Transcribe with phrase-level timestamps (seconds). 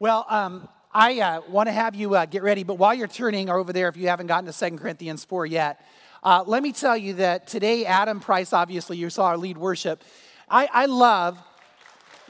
[0.00, 3.50] Well, um, I uh, want to have you uh, get ready, but while you're turning
[3.50, 5.84] over there, if you haven't gotten to 2 Corinthians 4 yet,
[6.22, 10.04] uh, let me tell you that today, Adam Price, obviously, you saw our lead worship.
[10.48, 11.36] I, I love,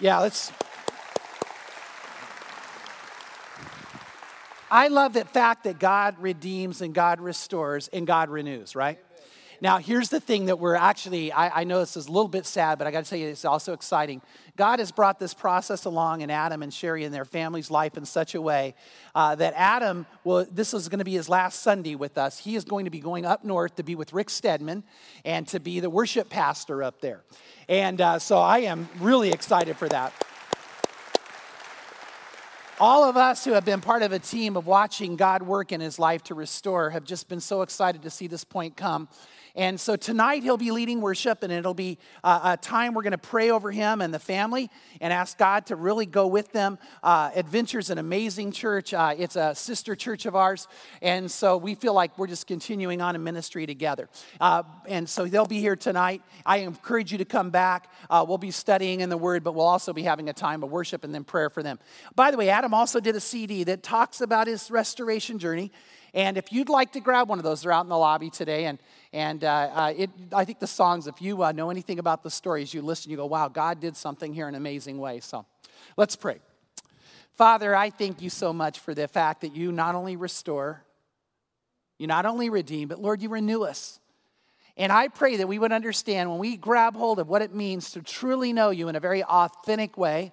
[0.01, 0.51] yeah, let's.
[4.71, 8.98] I love the fact that God redeems and God restores and God renews, right?
[9.61, 12.46] Now, here's the thing that we're actually, I, I know this is a little bit
[12.46, 14.22] sad, but I got to tell you, it's also exciting.
[14.57, 18.04] God has brought this process along in Adam and Sherry and their family's life in
[18.04, 18.76] such a way
[19.16, 22.39] uh, that Adam, well, this is going to be his last Sunday with us.
[22.39, 24.85] He is going to be going up north to be with Rick Stedman
[25.25, 27.22] and to be the worship pastor up there.
[27.68, 30.13] And uh, so I am really excited for that
[32.80, 35.80] all of us who have been part of a team of watching God work in
[35.80, 39.08] his life to restore have just been so excited to see this point come.
[39.58, 43.19] And so tonight he'll be leading worship, and it'll be a time we're going to
[43.19, 46.78] pray over him and the family and ask God to really go with them.
[47.03, 50.69] Uh, Adventure's an amazing church, uh, it's a sister church of ours.
[51.02, 54.08] And so we feel like we're just continuing on in ministry together.
[54.41, 56.22] Uh, and so they'll be here tonight.
[56.46, 57.90] I encourage you to come back.
[58.08, 60.70] Uh, we'll be studying in the Word, but we'll also be having a time of
[60.70, 61.80] worship and then prayer for them.
[62.14, 65.72] By the way, Adam also did a CD that talks about his restoration journey.
[66.14, 68.64] And if you'd like to grab one of those, they're out in the lobby today.
[68.64, 68.78] And,
[69.12, 72.31] and uh, uh, it, I think the songs, if you uh, know anything about the
[72.31, 75.20] stories, you listen, you go, wow, God did something here in an amazing way.
[75.20, 75.45] So
[75.97, 76.39] let's pray.
[77.36, 80.83] Father, I thank you so much for the fact that you not only restore,
[81.98, 84.01] you not only redeem, but Lord, you renew us.
[84.77, 87.91] And I pray that we would understand when we grab hold of what it means
[87.92, 90.33] to truly know you in a very authentic way,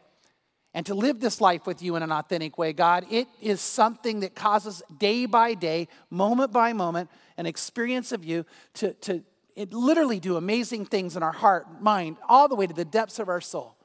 [0.75, 4.19] and to live this life with you in an authentic way, God, it is something
[4.19, 9.23] that causes day by day, moment by moment, an experience of you to, to
[9.55, 13.19] it literally do amazing things in our heart, mind, all the way to the depths
[13.19, 13.77] of our soul.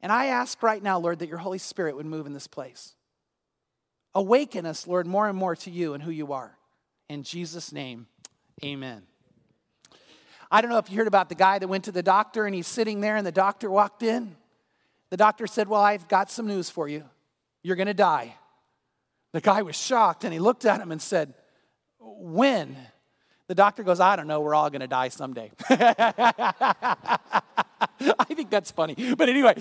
[0.00, 2.94] And I ask right now, Lord, that your Holy Spirit would move in this place.
[4.14, 6.56] Awaken us, Lord, more and more to you and who you are.
[7.08, 8.06] In Jesus' name,
[8.64, 9.02] amen.
[10.48, 12.54] I don't know if you heard about the guy that went to the doctor and
[12.54, 14.36] he's sitting there and the doctor walked in.
[15.10, 17.04] The doctor said, Well, I've got some news for you.
[17.62, 18.34] You're going to die.
[19.32, 21.34] The guy was shocked and he looked at him and said,
[21.98, 22.76] When?
[23.48, 25.52] The doctor goes, I don't know, we're all going to die someday.
[25.70, 27.18] I
[28.28, 28.96] think that's funny.
[29.16, 29.54] But anyway,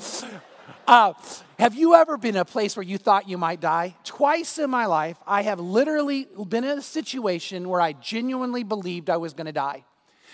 [0.87, 1.13] uh,
[1.59, 3.95] have you ever been in a place where you thought you might die?
[4.03, 9.09] Twice in my life, I have literally been in a situation where I genuinely believed
[9.09, 9.85] I was going to die.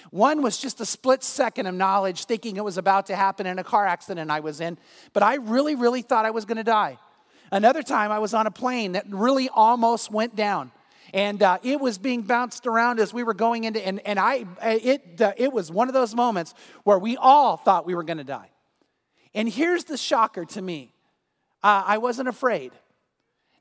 [0.09, 3.59] One was just a split second of knowledge, thinking it was about to happen in
[3.59, 4.77] a car accident I was in,
[5.13, 6.97] but I really, really thought I was going to die.
[7.51, 10.71] Another time, I was on a plane that really almost went down.
[11.13, 14.45] And uh, it was being bounced around as we were going into, and, and I,
[14.63, 18.19] it, uh, it was one of those moments where we all thought we were going
[18.19, 18.49] to die.
[19.33, 20.93] And here's the shocker to me
[21.63, 22.71] uh, I wasn't afraid.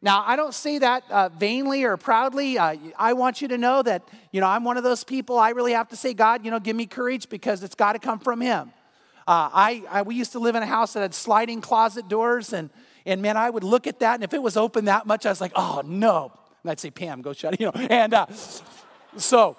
[0.03, 2.57] Now, I don't say that uh, vainly or proudly.
[2.57, 5.39] Uh, I want you to know that, you know, I'm one of those people.
[5.39, 7.99] I really have to say, God, you know, give me courage because it's got to
[7.99, 8.73] come from Him.
[9.29, 12.55] Uh, I, I, we used to live in a house that had sliding closet doors,
[12.55, 12.71] and,
[13.05, 15.29] and man, I would look at that, and if it was open that much, I
[15.29, 16.33] was like, oh, no.
[16.63, 17.73] And I'd say, Pam, go shut it, you know.
[17.75, 18.27] And uh,
[19.19, 19.59] so,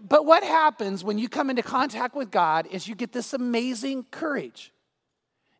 [0.00, 4.06] but what happens when you come into contact with God is you get this amazing
[4.10, 4.72] courage.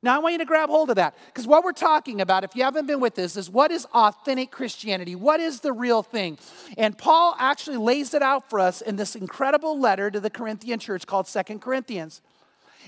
[0.02, 2.54] Now, I want you to grab hold of that because what we're talking about, if
[2.54, 5.14] you haven't been with this, is what is authentic Christianity?
[5.14, 6.38] What is the real thing?
[6.76, 10.78] And Paul actually lays it out for us in this incredible letter to the Corinthian
[10.78, 12.20] church called Second Corinthians.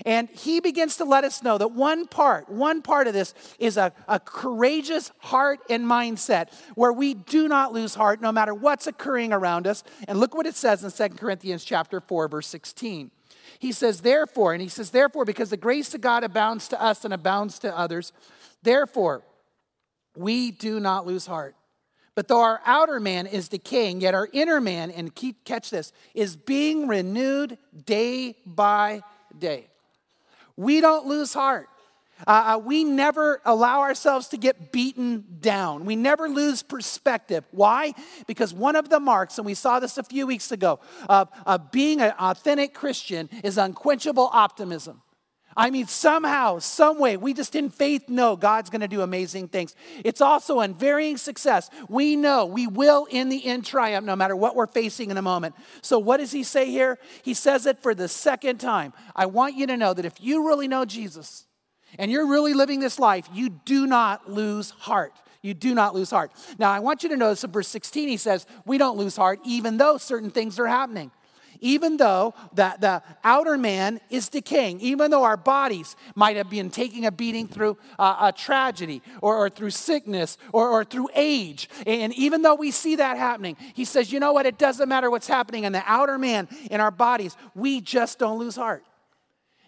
[0.05, 3.75] And he begins to let us know that one part, one part of this is
[3.75, 8.87] a, a courageous heart and mindset where we do not lose heart no matter what's
[8.87, 9.83] occurring around us.
[10.07, 13.11] And look what it says in Second Corinthians chapter 4, verse 16.
[13.59, 17.03] He says, therefore, and he says, therefore, because the grace of God abounds to us
[17.03, 18.13] and abounds to others,
[18.63, 19.21] therefore,
[20.15, 21.55] we do not lose heart.
[22.15, 25.91] But though our outer man is decaying, yet our inner man, and keep, catch this,
[26.13, 29.03] is being renewed day by
[29.37, 29.67] day.
[30.55, 31.69] We don't lose heart.
[32.27, 35.85] Uh, uh, we never allow ourselves to get beaten down.
[35.85, 37.45] We never lose perspective.
[37.51, 37.93] Why?
[38.27, 41.71] Because one of the marks, and we saw this a few weeks ago, of, of
[41.71, 45.01] being an authentic Christian is unquenchable optimism.
[45.57, 49.49] I mean, somehow, some way, we just in faith know God's going to do amazing
[49.49, 49.75] things.
[50.05, 51.69] It's also unvarying success.
[51.89, 55.21] We know we will in the end triumph no matter what we're facing in a
[55.21, 55.55] moment.
[55.81, 56.97] So, what does he say here?
[57.23, 58.93] He says it for the second time.
[59.15, 61.45] I want you to know that if you really know Jesus,
[61.97, 65.13] and you're really living this life, you do not lose heart.
[65.41, 66.31] You do not lose heart.
[66.57, 69.39] Now, I want you to notice in verse 16, he says, We don't lose heart
[69.45, 71.11] even though certain things are happening.
[71.61, 76.69] even though the, the outer man is decaying, even though our bodies might have been
[76.69, 81.69] taking a beating through uh, a tragedy or, or through sickness or, or through age,
[81.85, 84.45] and even though we see that happening, he says, you know what?
[84.45, 88.39] It doesn't matter what's happening in the outer man, in our bodies, we just don't
[88.39, 88.83] lose heart.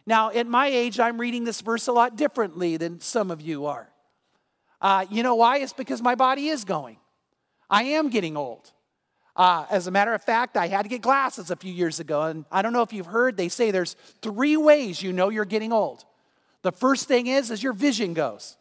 [0.05, 3.65] Now, at my age, I'm reading this verse a lot differently than some of you
[3.65, 3.89] are.
[4.81, 5.57] Uh, you know why?
[5.57, 6.97] It's because my body is going.
[7.69, 8.71] I am getting old.
[9.35, 12.23] Uh, as a matter of fact, I had to get glasses a few years ago,
[12.23, 15.45] and I don't know if you've heard, they say there's three ways you know you're
[15.45, 16.03] getting old.
[16.63, 18.57] The first thing is, is your vision goes.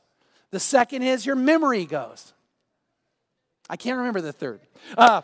[0.51, 2.33] The second is your memory goes.
[3.69, 4.61] I can't remember the third.
[4.97, 5.23] Uh,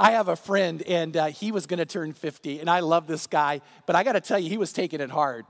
[0.00, 3.06] I have a friend, and uh, he was going to turn 50, and I love
[3.06, 5.44] this guy, but I got to tell you, he was taking it hard.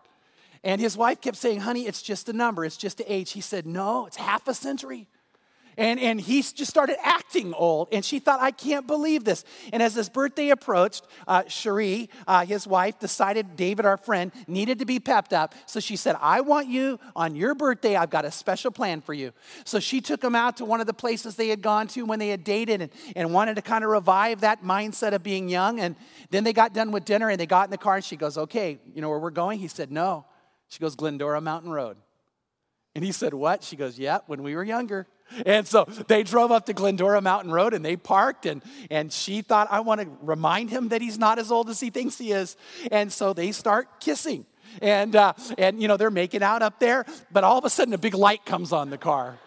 [0.65, 3.33] And his wife kept saying, Honey, it's just a number, it's just an age.
[3.33, 5.07] He said, No, it's half a century.
[5.79, 7.89] And, and he just started acting old.
[7.93, 9.45] And she thought, I can't believe this.
[9.73, 14.81] And as his birthday approached, uh, Cherie, uh, his wife, decided David, our friend, needed
[14.81, 15.55] to be pepped up.
[15.67, 17.95] So she said, I want you on your birthday.
[17.95, 19.33] I've got a special plan for you.
[19.65, 22.19] So she took him out to one of the places they had gone to when
[22.19, 25.79] they had dated and, and wanted to kind of revive that mindset of being young.
[25.79, 25.95] And
[26.31, 28.37] then they got done with dinner and they got in the car and she goes,
[28.37, 29.61] Okay, you know where we're going?
[29.61, 30.27] He said, No.
[30.67, 31.99] She goes, Glendora Mountain Road.
[32.97, 33.63] And he said, What?
[33.63, 35.07] She goes, Yeah, when we were younger.
[35.45, 39.43] And so they drove up to Glendora Mountain Road and they parked, and, and she
[39.43, 42.33] thought, I want to remind him that he's not as old as he thinks he
[42.33, 42.57] is.
[42.91, 44.47] And so they start kissing.
[44.83, 47.95] And, uh, and you know, they're making out up there, but all of a sudden
[47.95, 49.39] a big light comes on the car.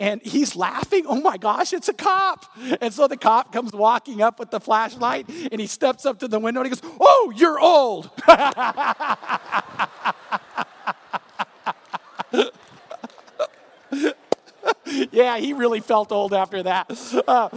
[0.00, 1.06] And he's laughing.
[1.08, 2.44] Oh my gosh, it's a cop.
[2.80, 6.28] And so the cop comes walking up with the flashlight and he steps up to
[6.28, 8.08] the window and he goes, Oh, you're old.
[15.12, 16.90] yeah, he really felt old after that.
[17.26, 17.48] Uh,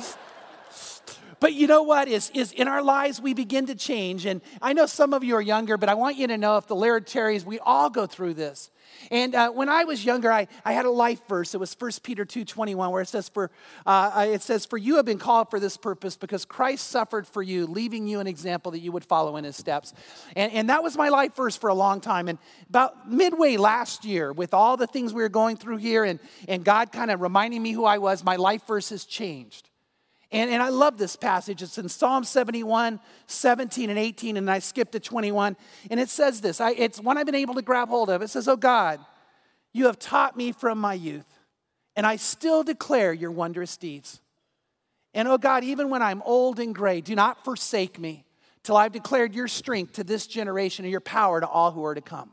[1.41, 4.71] but you know what is, is in our lives we begin to change and i
[4.71, 7.09] know some of you are younger but i want you to know if the laird
[7.45, 8.71] we all go through this
[9.09, 11.53] and uh, when I was younger, I, I had a life verse.
[11.53, 13.49] It was 1 Peter 2.21 where it says, for,
[13.85, 17.41] uh, it says, For you have been called for this purpose because Christ suffered for
[17.41, 19.93] you, leaving you an example that you would follow in his steps.
[20.35, 22.27] And, and that was my life verse for a long time.
[22.27, 22.37] And
[22.69, 26.63] about midway last year, with all the things we were going through here and, and
[26.63, 29.70] God kind of reminding me who I was, my life verse has changed.
[30.31, 31.61] And, and I love this passage.
[31.61, 35.57] It's in Psalm 71, 17, and 18, and I skipped to 21.
[35.89, 38.21] And it says this I, it's one I've been able to grab hold of.
[38.21, 38.99] It says, Oh God,
[39.73, 41.27] you have taught me from my youth,
[41.95, 44.21] and I still declare your wondrous deeds.
[45.13, 48.25] And oh God, even when I'm old and gray, do not forsake me
[48.63, 51.95] till I've declared your strength to this generation and your power to all who are
[51.95, 52.31] to come.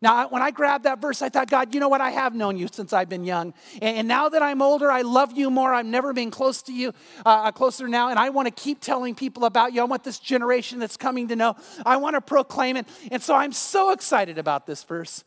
[0.00, 2.00] Now, when I grabbed that verse, I thought, God, you know what?
[2.00, 3.54] I have known you since I've been young.
[3.80, 5.72] And, now that I'm older, I love you more.
[5.72, 6.92] I've never been close to you,
[7.24, 8.08] uh, closer now.
[8.08, 9.80] And I want to keep telling people about you.
[9.80, 11.56] I want this generation that's coming to know.
[11.86, 12.86] I want to proclaim it.
[13.10, 15.24] And so I'm so excited about this verse.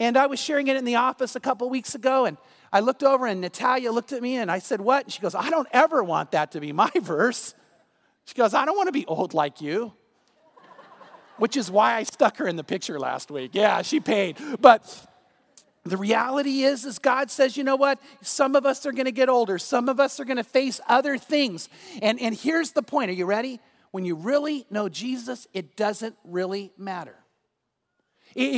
[0.00, 2.24] And I was sharing it in the office a couple weeks ago.
[2.24, 2.36] And
[2.72, 5.04] I looked over, and Natalia looked at me, and I said, What?
[5.04, 7.54] And she goes, I don't ever want that to be my verse.
[8.24, 9.92] She goes, I don't want to be old like you
[11.38, 13.50] which is why I stuck her in the picture last week.
[13.54, 14.38] Yeah, she paid.
[14.60, 14.82] But
[15.84, 18.00] the reality is is God says, you know what?
[18.22, 19.58] Some of us are going to get older.
[19.58, 21.68] Some of us are going to face other things.
[22.02, 23.10] And and here's the point.
[23.10, 23.60] Are you ready?
[23.90, 27.14] When you really know Jesus, it doesn't really matter.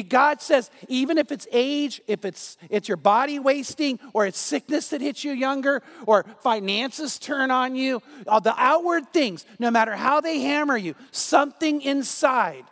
[0.09, 4.89] God says, even if it's age, if it's, it's your body wasting, or it's sickness
[4.89, 9.95] that hits you younger, or finances turn on you, all the outward things, no matter
[9.95, 12.65] how they hammer you, something inside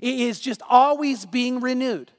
[0.00, 2.10] is just always being renewed.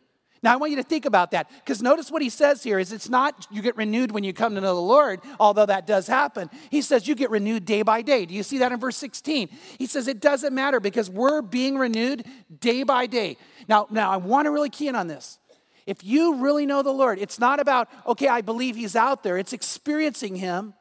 [0.46, 2.94] Now, I want you to think about that because notice what he says here is
[2.94, 6.05] it's not you get renewed when you come to know the Lord, although that does
[6.05, 6.51] happen.
[6.70, 8.27] He says you get renewed day by day.
[8.27, 9.50] Do you see that in verse 16?
[9.79, 12.25] He says it doesn't matter because we're being renewed
[12.60, 13.38] day by day.
[13.67, 15.39] Now, now I want to really key in on this.
[15.86, 19.38] If you really know the Lord, it's not about, okay, I believe he's out there.
[19.38, 20.74] It's experiencing him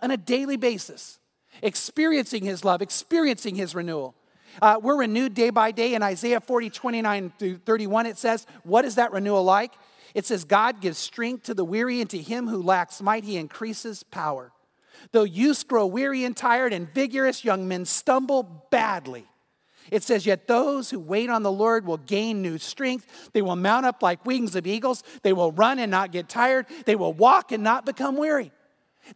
[0.00, 1.18] on a daily basis,
[1.62, 4.14] experiencing his love, experiencing his renewal.
[4.60, 5.94] Uh, we're renewed day by day.
[5.94, 9.72] In Isaiah 40, 29 through 31, it says, What is that renewal like?
[10.14, 13.38] It says, God gives strength to the weary, and to him who lacks might, he
[13.38, 14.52] increases power.
[15.10, 19.26] Though youths grow weary and tired, and vigorous young men stumble badly.
[19.90, 23.30] It says, Yet those who wait on the Lord will gain new strength.
[23.32, 25.02] They will mount up like wings of eagles.
[25.22, 26.66] They will run and not get tired.
[26.84, 28.52] They will walk and not become weary.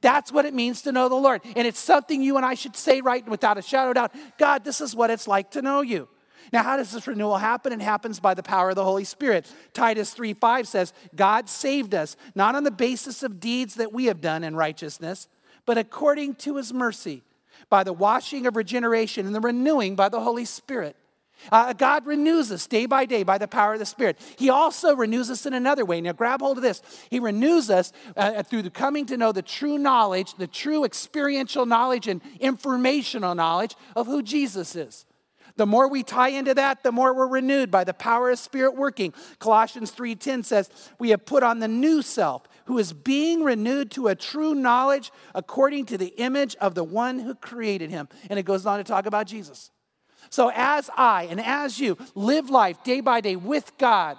[0.01, 1.43] That's what it means to know the Lord.
[1.55, 4.65] And it's something you and I should say right without a shadow of doubt God,
[4.65, 6.09] this is what it's like to know you.
[6.53, 7.73] Now, how does this renewal happen?
[7.73, 9.51] It happens by the power of the Holy Spirit.
[9.73, 14.07] Titus 3 5 says, God saved us, not on the basis of deeds that we
[14.07, 15.29] have done in righteousness,
[15.65, 17.25] but according to his mercy,
[17.71, 20.97] by the washing of regeneration and the renewing by the Holy Spirit.
[21.53, 24.19] Uh, God renews us day by day by the power of the Spirit.
[24.37, 26.01] He also renews us in another way.
[26.01, 26.83] Now, grab hold of this.
[27.11, 31.67] He renews us uh, through the coming to know the true knowledge, the true experiential
[31.67, 35.06] knowledge and informational knowledge of who Jesus is.
[35.57, 38.77] The more we tie into that, the more we're renewed by the power of Spirit
[38.77, 39.15] working.
[39.39, 44.09] Colossians 3:10 says, "We have put on the new self, who is being renewed to
[44.09, 48.45] a true knowledge according to the image of the one who created him." And it
[48.45, 49.71] goes on to talk about Jesus.
[50.29, 54.19] So as I and as you live life day by day with God,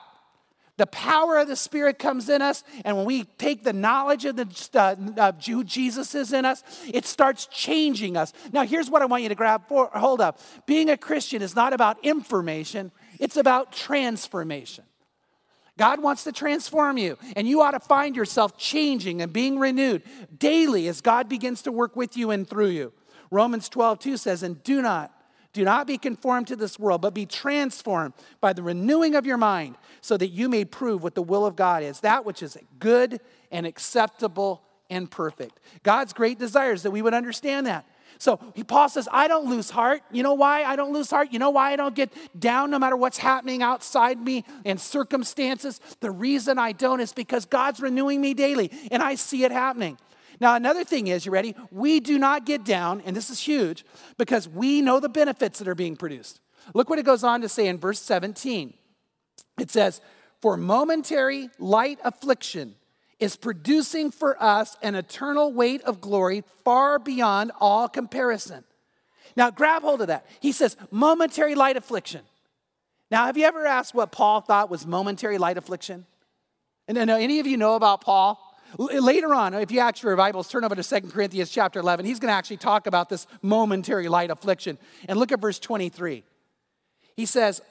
[0.78, 4.36] the power of the Spirit comes in us, and when we take the knowledge of,
[4.36, 8.32] the, uh, of who Jesus is in us, it starts changing us.
[8.54, 10.40] Now, here's what I want you to grab for, hold up.
[10.68, 14.84] Being a Christian is not about information, it's about transformation.
[15.78, 20.04] God wants to transform you, and you ought to find yourself changing and being renewed
[20.38, 22.94] daily as God begins to work with you and through you.
[23.30, 25.12] Romans 12, 2 says, And do not
[25.58, 29.38] do not be conformed to this world, but be transformed by the renewing of your
[29.38, 32.58] mind, so that you may prove what the will of God is, that which is
[32.78, 33.20] good
[33.52, 35.60] and acceptable and perfect.
[35.82, 37.88] God's great desire is that we would understand that.
[38.20, 40.02] So Paul says, I don't lose heart.
[40.12, 41.30] You know why I don't lose heart?
[41.32, 45.82] You know why I don't get down no matter what's happening outside me and circumstances?
[46.00, 49.98] The reason I don't is because God's renewing me daily and I see it happening.
[50.40, 51.56] Now, another thing is, you ready?
[51.72, 53.86] We do not get down, and this is huge,
[54.18, 56.40] because we know the benefits that are being produced.
[56.74, 58.74] Look what it goes on to say in verse 17.
[59.60, 60.02] It says,
[60.42, 62.76] For momentary light affliction
[63.20, 68.64] is producing for us an eternal weight of glory far beyond all comparison.
[69.36, 70.26] Now, grab hold of that.
[70.40, 72.22] He says, momentary light affliction.
[73.10, 76.06] Now, have you ever asked what Paul thought was momentary light affliction?
[76.88, 78.40] And any of you know about Paul?
[78.78, 82.06] Later on, if you actually your Bibles, turn over to 2 Corinthians chapter 11.
[82.06, 84.78] He's going to actually talk about this momentary light affliction.
[85.08, 86.24] And look at verse 23.
[87.16, 87.62] He says,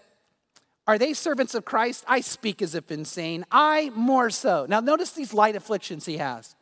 [0.86, 2.04] Are they servants of Christ?
[2.08, 3.44] I speak as if insane.
[3.50, 4.66] I more so.
[4.68, 6.55] Now, notice these light afflictions he has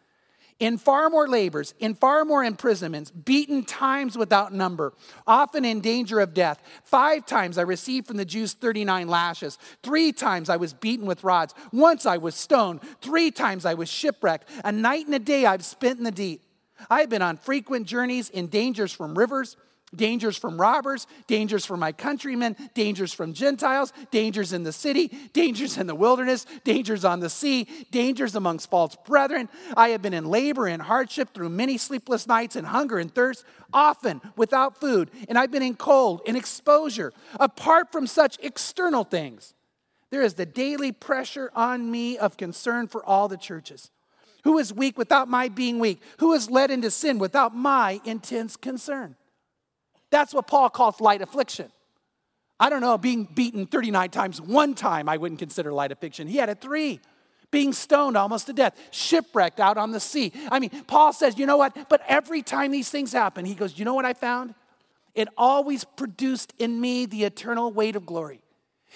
[0.60, 4.92] in far more labors, in far more imprisonments, beaten times without number,
[5.26, 6.62] often in danger of death.
[6.84, 9.58] Five times I received from the Jews 39 lashes.
[9.82, 11.54] Three times I was beaten with rods.
[11.72, 12.80] Once I was stoned.
[13.00, 14.48] Three times I was shipwrecked.
[14.64, 16.42] A night and a day I've spent in the deep.
[16.88, 19.56] I have been on frequent journeys in dangers from rivers
[19.94, 25.78] dangers from robbers, dangers from my countrymen, dangers from Gentiles, dangers in the city, dangers
[25.78, 29.48] in the wilderness, dangers on the sea, dangers amongst false brethren.
[29.76, 33.44] I have been in labor and hardship through many sleepless nights and hunger and thirst,
[33.72, 37.12] often without food, and I've been in cold and exposure.
[37.40, 39.54] Apart from such external things,
[40.10, 43.90] there is the daily pressure on me of concern for all the churches.
[44.44, 46.00] Who is weak without my being weak?
[46.18, 49.16] Who is led into sin without my intense concern?
[50.14, 51.72] That's what Paul calls light affliction.
[52.60, 56.28] I don't know, being beaten 39 times one time, I wouldn't consider light affliction.
[56.28, 57.00] He had it three.
[57.50, 60.32] Being stoned almost to death, shipwrecked out on the sea.
[60.52, 61.88] I mean, Paul says, you know what?
[61.88, 64.54] But every time these things happen, he goes, you know what I found?
[65.16, 68.40] It always produced in me the eternal weight of glory.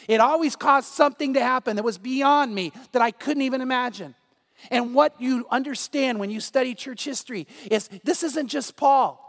[0.06, 4.14] It always caused something to happen that was beyond me that I couldn't even imagine.
[4.70, 9.24] And what you understand when you study church history is this isn't just Paul.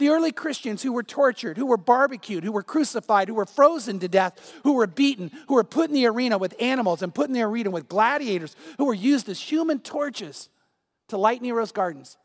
[0.00, 3.98] The early Christians who were tortured, who were barbecued, who were crucified, who were frozen
[3.98, 7.28] to death, who were beaten, who were put in the arena with animals and put
[7.28, 10.48] in the arena with gladiators, who were used as human torches
[11.08, 12.16] to light Nero's gardens.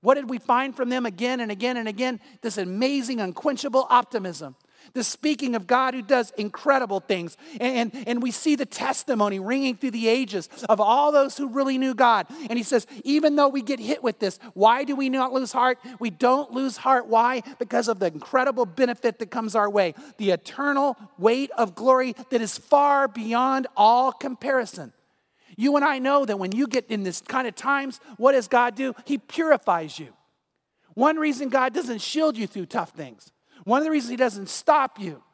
[0.00, 2.18] What did we find from them again and again and again?
[2.42, 4.56] This amazing, unquenchable optimism
[4.94, 7.36] the speaking of God who does incredible things.
[7.60, 11.48] And, and, and, we see the testimony ringing through the ages of all those who
[11.48, 12.26] really knew God.
[12.48, 15.52] And he says, even though we get hit with this, why do we not lose
[15.52, 15.78] heart?
[16.00, 17.06] We don't lose heart.
[17.06, 17.42] Why?
[17.58, 22.40] Because of the incredible benefit that comes our way, the eternal weight of glory that
[22.40, 24.92] is far beyond all comparison.
[25.56, 28.48] You and I know that when you get in this kind of times, what does
[28.48, 28.94] God do?
[29.04, 30.08] He purifies you.
[30.94, 33.30] One reason God doesn't shield you through tough things
[33.66, 35.24] one of the reasons he doesn't stop you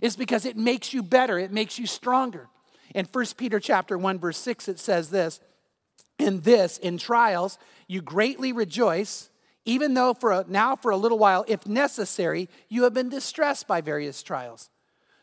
[0.00, 2.48] is because it makes you better, it makes you stronger.
[2.94, 5.40] In 1 Peter chapter 1 verse 6 it says this,
[6.18, 7.58] in this in trials
[7.88, 9.28] you greatly rejoice
[9.64, 13.66] even though for a, now for a little while if necessary you have been distressed
[13.66, 14.70] by various trials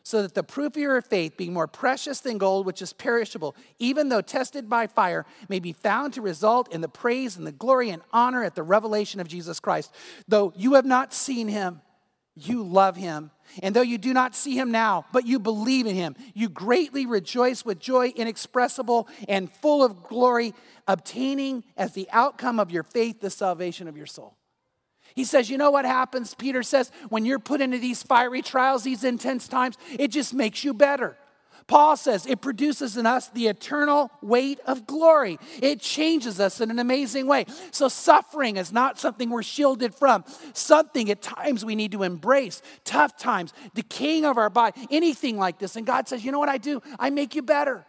[0.02, 3.54] so that the proof of your faith being more precious than gold which is perishable
[3.78, 7.52] even though tested by fire may be found to result in the praise and the
[7.52, 9.92] glory and honor at the revelation of Jesus Christ
[10.28, 11.80] though you have not seen him
[12.48, 13.30] you love him.
[13.62, 17.06] And though you do not see him now, but you believe in him, you greatly
[17.06, 20.54] rejoice with joy inexpressible and full of glory,
[20.86, 24.36] obtaining as the outcome of your faith the salvation of your soul.
[25.14, 26.34] He says, You know what happens?
[26.34, 30.64] Peter says, when you're put into these fiery trials, these intense times, it just makes
[30.64, 31.16] you better.
[31.70, 35.38] Paul says it produces in us the eternal weight of glory.
[35.62, 37.46] It changes us in an amazing way.
[37.70, 42.60] So, suffering is not something we're shielded from, something at times we need to embrace.
[42.84, 45.76] Tough times, decaying of our body, anything like this.
[45.76, 46.82] And God says, You know what I do?
[46.98, 47.86] I make you better.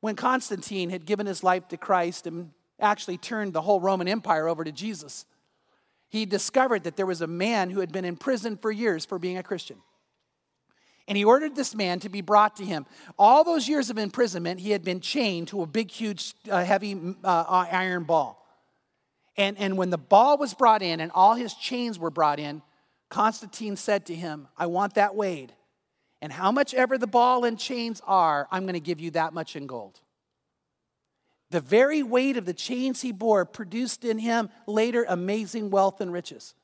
[0.00, 4.48] When Constantine had given his life to Christ and actually turned the whole Roman Empire
[4.48, 5.26] over to Jesus,
[6.08, 9.18] he discovered that there was a man who had been in prison for years for
[9.18, 9.76] being a Christian.
[11.08, 12.86] And he ordered this man to be brought to him.
[13.18, 17.16] All those years of imprisonment, he had been chained to a big, huge, uh, heavy
[17.24, 18.38] uh, iron ball.
[19.36, 22.62] And, and when the ball was brought in and all his chains were brought in,
[23.08, 25.52] Constantine said to him, I want that weighed.
[26.20, 29.34] And how much ever the ball and chains are, I'm going to give you that
[29.34, 30.00] much in gold.
[31.50, 36.12] The very weight of the chains he bore produced in him later amazing wealth and
[36.12, 36.54] riches.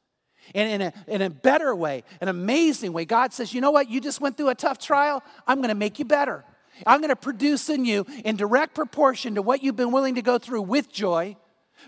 [0.55, 3.91] And in a, in a better way, an amazing way, God says, you know what?
[3.91, 5.23] You just went through a tough trial.
[5.47, 6.45] I'm going to make you better.
[6.87, 10.23] I'm going to produce in you, in direct proportion to what you've been willing to
[10.23, 11.37] go through with joy,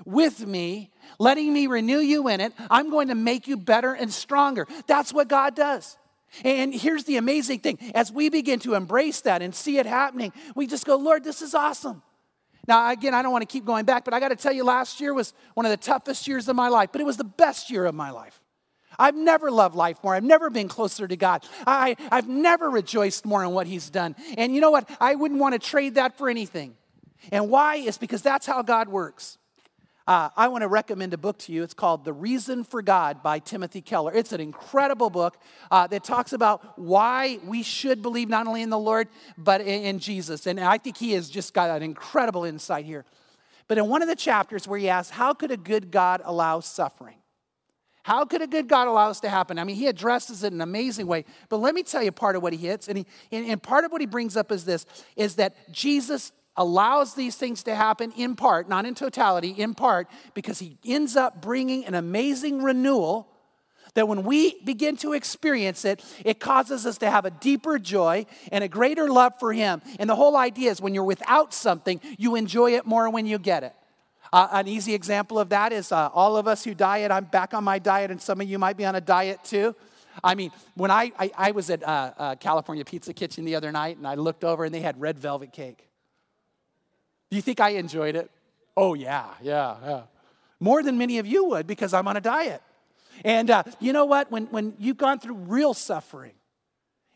[0.05, 2.53] with me, letting me renew you in it.
[2.71, 4.67] I'm going to make you better and stronger.
[4.87, 5.97] That's what God does.
[6.45, 10.33] And here's the amazing thing as we begin to embrace that and see it happening,
[10.55, 12.03] we just go, Lord, this is awesome.
[12.69, 14.65] Now, again, I don't want to keep going back, but I got to tell you,
[14.65, 17.25] last year was one of the toughest years of my life, but it was the
[17.25, 18.40] best year of my life.
[19.01, 20.15] I've never loved life more.
[20.15, 21.45] I've never been closer to God.
[21.67, 24.15] I, I've never rejoiced more in what He's done.
[24.37, 24.89] And you know what?
[25.01, 26.77] I wouldn't want to trade that for anything.
[27.33, 27.77] And why?
[27.77, 29.39] Is because that's how God works.
[30.07, 31.63] Uh, I want to recommend a book to you.
[31.63, 34.13] It's called The Reason for God by Timothy Keller.
[34.13, 35.39] It's an incredible book
[35.71, 39.85] uh, that talks about why we should believe not only in the Lord, but in,
[39.85, 40.47] in Jesus.
[40.47, 43.05] And I think he has just got an incredible insight here.
[43.69, 46.59] But in one of the chapters where he asks, How could a good God allow
[46.59, 47.20] suffering?
[48.03, 49.59] How could a good God allow this to happen?
[49.59, 51.25] I mean, he addresses it in an amazing way.
[51.49, 52.89] But let me tell you part of what he hits.
[52.89, 57.15] And, he, and part of what he brings up is this is that Jesus allows
[57.15, 61.41] these things to happen in part, not in totality, in part, because he ends up
[61.41, 63.29] bringing an amazing renewal
[63.95, 68.25] that when we begin to experience it, it causes us to have a deeper joy
[68.53, 69.83] and a greater love for him.
[69.99, 73.39] And the whole idea is when you're without something, you enjoy it more when you
[73.39, 73.75] get it.
[74.33, 77.53] Uh, an easy example of that is uh, all of us who diet, I'm back
[77.53, 79.75] on my diet, and some of you might be on a diet too.
[80.23, 83.73] I mean, when I, I, I was at uh, uh, California Pizza Kitchen the other
[83.73, 85.89] night and I looked over and they had red velvet cake.
[87.31, 88.31] Do you think I enjoyed it?
[88.77, 90.03] Oh, yeah, yeah, yeah.
[90.59, 92.61] More than many of you would because I'm on a diet.
[93.25, 94.31] And uh, you know what?
[94.31, 96.33] When, when you've gone through real suffering,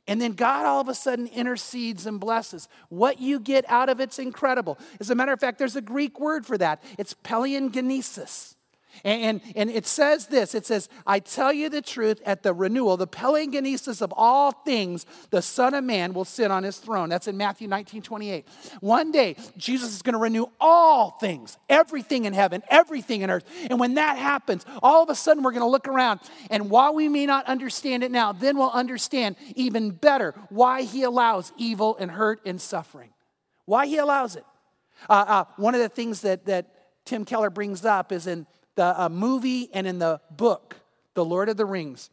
[0.06, 2.68] and then God all of a sudden intercedes and blesses.
[2.88, 4.78] What you get out of it's incredible.
[5.00, 6.82] As a matter of fact, there's a Greek word for that.
[6.98, 8.53] It's palingenesis.
[9.02, 12.96] And, and it says this it says, I tell you the truth, at the renewal,
[12.96, 17.08] the palingenesis of all things, the Son of Man will sit on his throne.
[17.08, 18.46] That's in Matthew 19 28.
[18.80, 23.44] One day, Jesus is going to renew all things, everything in heaven, everything in earth.
[23.68, 26.20] And when that happens, all of a sudden we're going to look around.
[26.50, 31.02] And while we may not understand it now, then we'll understand even better why he
[31.02, 33.10] allows evil and hurt and suffering.
[33.64, 34.44] Why he allows it.
[35.08, 36.66] Uh, uh, one of the things that, that
[37.04, 40.76] Tim Keller brings up is in the uh, movie and in the book,
[41.14, 42.10] The Lord of the Rings,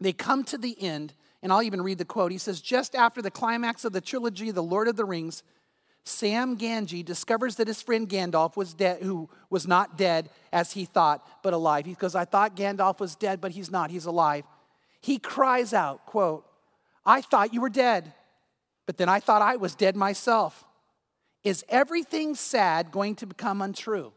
[0.00, 2.32] they come to the end, and I'll even read the quote.
[2.32, 5.42] He says, Just after the climax of the trilogy, The Lord of the Rings,
[6.04, 10.84] Sam Gamgee discovers that his friend Gandalf was dead, who was not dead as he
[10.84, 11.86] thought, but alive.
[11.86, 14.44] He goes, I thought Gandalf was dead, but he's not, he's alive.
[15.00, 16.46] He cries out, quote,
[17.04, 18.12] I thought you were dead,
[18.86, 20.64] but then I thought I was dead myself.
[21.44, 24.12] Is everything sad going to become untrue?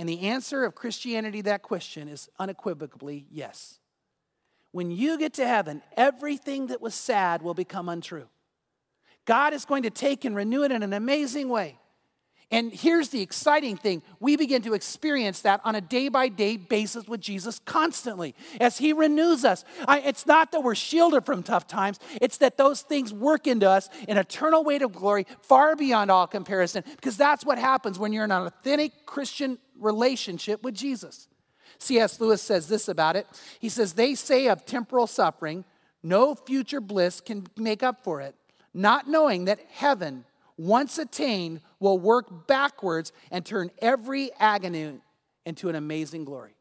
[0.00, 3.80] And the answer of Christianity that question is unequivocally yes.
[4.72, 8.26] When you get to heaven, everything that was sad will become untrue.
[9.26, 11.78] God is going to take and renew it in an amazing way.
[12.52, 16.56] And here's the exciting thing we begin to experience that on a day by day
[16.56, 19.64] basis with Jesus constantly as He renews us.
[19.86, 23.68] I, it's not that we're shielded from tough times, it's that those things work into
[23.68, 28.12] us in eternal weight of glory far beyond all comparison, because that's what happens when
[28.12, 31.28] you're in an authentic Christian relationship with Jesus.
[31.78, 32.20] C.S.
[32.20, 33.26] Lewis says this about it.
[33.60, 35.64] He says, They say of temporal suffering,
[36.02, 38.34] no future bliss can make up for it,
[38.74, 40.24] not knowing that heaven,
[40.60, 45.00] once attained, will work backwards and turn every agony
[45.46, 46.54] into an amazing glory.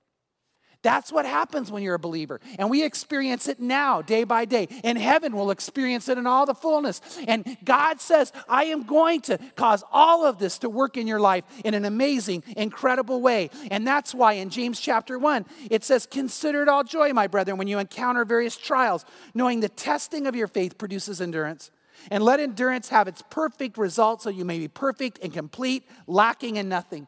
[0.82, 2.40] That's what happens when you're a believer.
[2.58, 4.70] And we experience it now, day by day.
[4.86, 7.02] And heaven we'll experience it in all the fullness.
[7.28, 11.20] And God says, I am going to cause all of this to work in your
[11.20, 13.50] life in an amazing, incredible way.
[13.70, 17.58] And that's why in James chapter 1, it says, Consider it all joy, my brethren,
[17.58, 21.72] when you encounter various trials, knowing the testing of your faith produces endurance.
[22.12, 26.58] And let endurance have its perfect result so you may be perfect and complete, lacking
[26.58, 27.08] in nothing.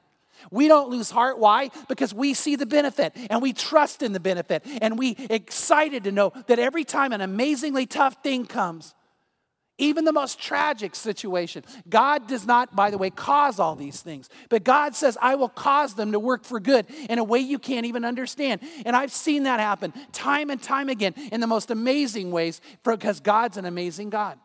[0.49, 1.37] We don't lose heart.
[1.37, 1.69] Why?
[1.87, 6.11] Because we see the benefit and we trust in the benefit and we excited to
[6.11, 8.95] know that every time an amazingly tough thing comes,
[9.77, 14.29] even the most tragic situation, God does not, by the way, cause all these things.
[14.49, 17.57] But God says, I will cause them to work for good in a way you
[17.57, 18.61] can't even understand.
[18.85, 23.19] And I've seen that happen time and time again in the most amazing ways because
[23.19, 24.37] God's an amazing God.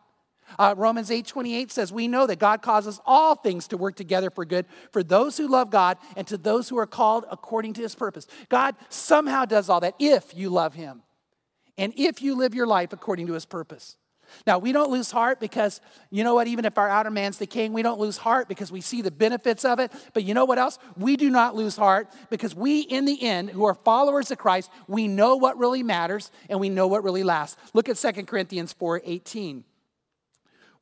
[0.57, 4.29] Uh, Romans 8 28 says, We know that God causes all things to work together
[4.29, 7.81] for good for those who love God and to those who are called according to
[7.81, 8.27] his purpose.
[8.49, 11.03] God somehow does all that if you love him
[11.77, 13.97] and if you live your life according to his purpose.
[14.45, 17.73] Now, we don't lose heart because, you know what, even if our outer man's decaying,
[17.73, 19.91] we don't lose heart because we see the benefits of it.
[20.13, 20.79] But you know what else?
[20.97, 24.69] We do not lose heart because we, in the end, who are followers of Christ,
[24.87, 27.57] we know what really matters and we know what really lasts.
[27.73, 29.63] Look at 2 Corinthians 4 18.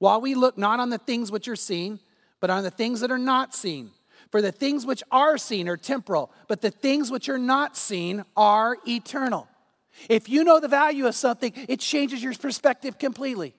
[0.06, 2.00] While we look not on the things which are seen,
[2.40, 3.90] but on the things that are not seen.
[4.30, 8.24] For the things which are seen are temporal, but the things which are not seen
[8.38, 9.48] are eternal.
[10.08, 13.56] If you know the value of something, it changes your perspective completely.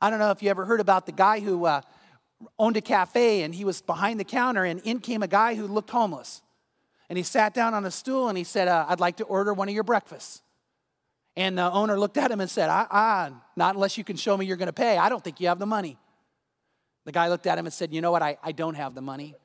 [0.00, 1.82] I don't know if you ever heard about the guy who uh,
[2.58, 5.66] owned a cafe and he was behind the counter, and in came a guy who
[5.66, 6.40] looked homeless.
[7.10, 9.52] And he sat down on a stool and he said, uh, I'd like to order
[9.52, 10.40] one of your breakfasts.
[11.38, 14.44] And the owner looked at him and said, ah, not unless you can show me
[14.44, 14.98] you're going to pay.
[14.98, 15.96] I don't think you have the money.
[17.04, 18.22] The guy looked at him and said, You know what?
[18.22, 19.36] I, I don't have the money.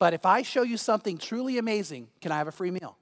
[0.00, 2.98] But if I show you something truly amazing, can I have a free meal?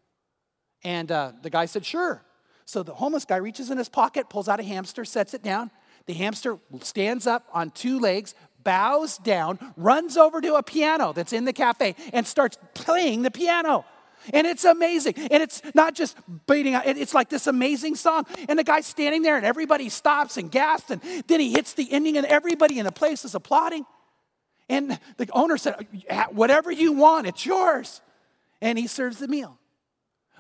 [0.85, 2.23] And uh, the guy said, Sure.
[2.67, 5.71] So the homeless guy reaches in his pocket, pulls out a hamster, sets it down.
[6.05, 11.33] The hamster stands up on two legs, bows down, runs over to a piano that's
[11.33, 13.87] in the cafe, and starts playing the piano.
[14.33, 15.15] And it's amazing.
[15.17, 18.27] And it's not just beating out, it's like this amazing song.
[18.49, 20.91] And the guy's standing there, and everybody stops and gasps.
[20.91, 23.85] And then he hits the ending, and everybody in the place is applauding.
[24.69, 25.87] And the owner said,
[26.31, 28.01] Whatever you want, it's yours.
[28.61, 29.59] And he serves the meal.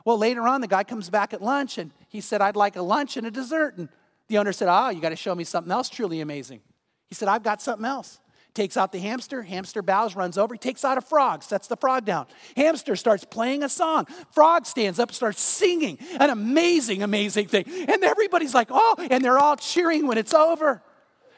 [0.05, 2.83] Well, later on, the guy comes back at lunch and he said, I'd like a
[2.83, 3.77] lunch and a dessert.
[3.77, 3.88] And
[4.29, 6.61] the owner said, Oh, you got to show me something else truly amazing.
[7.09, 8.20] He said, I've got something else
[8.57, 9.42] takes out the hamster.
[9.42, 10.55] Hamster bows, runs over.
[10.55, 12.27] He takes out a frog, sets the frog down.
[12.57, 14.07] Hamster starts playing a song.
[14.33, 15.99] Frog stands up, starts singing.
[16.19, 17.64] An amazing, amazing thing.
[17.69, 20.83] And everybody's like, oh, and they're all cheering when it's over.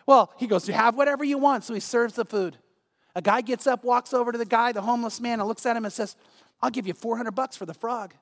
[0.07, 1.65] Well, he goes, You have whatever you want.
[1.65, 2.57] So he serves the food.
[3.15, 5.77] A guy gets up, walks over to the guy, the homeless man, and looks at
[5.77, 6.17] him and says,
[6.63, 8.15] I'll give you 400 bucks for the frog.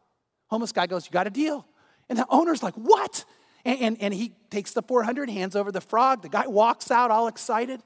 [0.49, 1.65] Homeless guy goes, You got a deal.
[2.09, 3.25] And the owner's like, What?
[3.65, 6.23] And, and, and he takes the 400, hands over the frog.
[6.23, 7.83] The guy walks out all excited.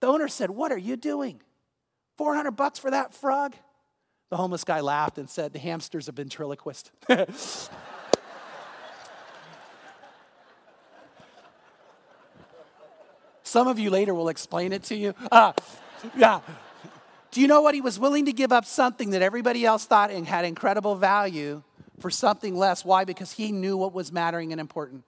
[0.00, 1.40] The owner said, What are you doing?
[2.18, 3.54] 400 bucks for that frog?
[4.30, 6.90] The homeless guy laughed and said, The hamster's a ventriloquist.
[13.42, 15.14] Some of you later will explain it to you.
[15.30, 15.52] Uh,
[16.16, 16.40] yeah.
[17.30, 17.74] Do you know what?
[17.74, 21.62] He was willing to give up something that everybody else thought and had incredible value
[22.00, 22.84] for something less.
[22.84, 23.04] Why?
[23.04, 25.04] Because he knew what was mattering and important.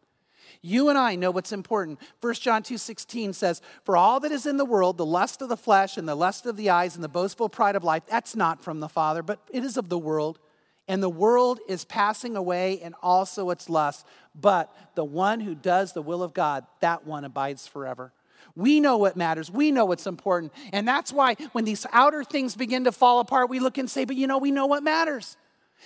[0.62, 1.98] You and I know what's important.
[2.20, 5.56] 1 John 2:16 says, "For all that is in the world, the lust of the
[5.56, 8.62] flesh and the lust of the eyes and the boastful pride of life, that's not
[8.62, 10.38] from the Father, but it is of the world."
[10.86, 15.92] And the world is passing away and also its lust, but the one who does
[15.92, 18.12] the will of God, that one abides forever.
[18.56, 19.50] We know what matters.
[19.50, 20.52] We know what's important.
[20.72, 24.04] And that's why when these outer things begin to fall apart, we look and say,
[24.04, 25.36] but you know, we know what matters.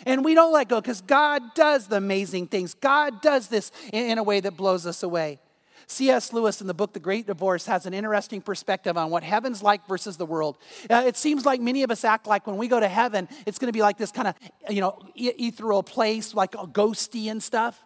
[0.06, 2.74] And we don't let go because God does the amazing things.
[2.74, 5.38] God does this in, in, a way that blows us away.
[5.86, 6.32] C.S.
[6.32, 9.86] Lewis in the book The Great Divorce has an interesting perspective on what heaven's like
[9.86, 10.56] versus the world.
[10.88, 13.58] Uh, it seems like many of us act like when we go to heaven, it's
[13.58, 14.34] going to be like this kind of,
[14.70, 17.82] you know, ethereal place, like ghosty and stuff.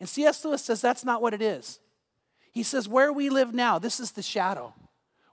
[0.00, 0.44] And C.S.
[0.44, 1.80] Lewis says that's not what it is.
[2.52, 4.74] He says, where we live now, this is the shadow.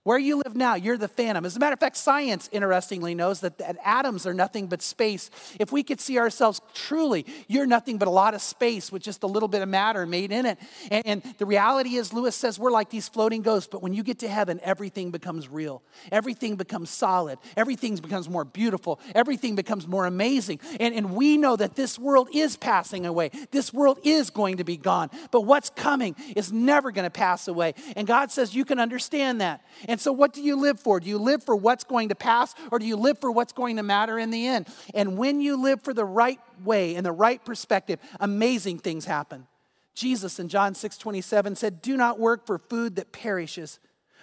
[0.06, 1.46] Where you live now, you're the phantom.
[1.46, 5.32] As a matter of fact, science, interestingly, knows that, that, atoms are nothing but space.
[5.60, 9.24] If we could see ourselves truly, you're nothing but a lot of space with just
[9.24, 10.60] a little bit of matter made in it.
[10.92, 14.04] And, and the reality is, Lewis says, we're like these floating ghosts, but when you
[14.04, 15.82] get to heaven, everything becomes real.
[16.12, 17.40] Everything becomes solid.
[17.58, 19.00] Everything becomes more beautiful.
[19.16, 20.60] Everything becomes more amazing.
[20.80, 23.32] And, and we know that this world is passing away.
[23.50, 25.10] This world is going to be gone.
[25.32, 27.74] But what's coming is never going to pass away.
[27.96, 29.66] And God says, you can understand that.
[29.88, 31.00] And And so, what do you live for?
[31.00, 33.78] Do you live for what's going to pass, or do you live for what's going
[33.78, 34.68] to matter in the end?
[34.94, 39.48] And when you live for the right way and the right perspective, amazing things happen.
[39.94, 43.80] Jesus in John 6 27 said, Do not work for food that perishes,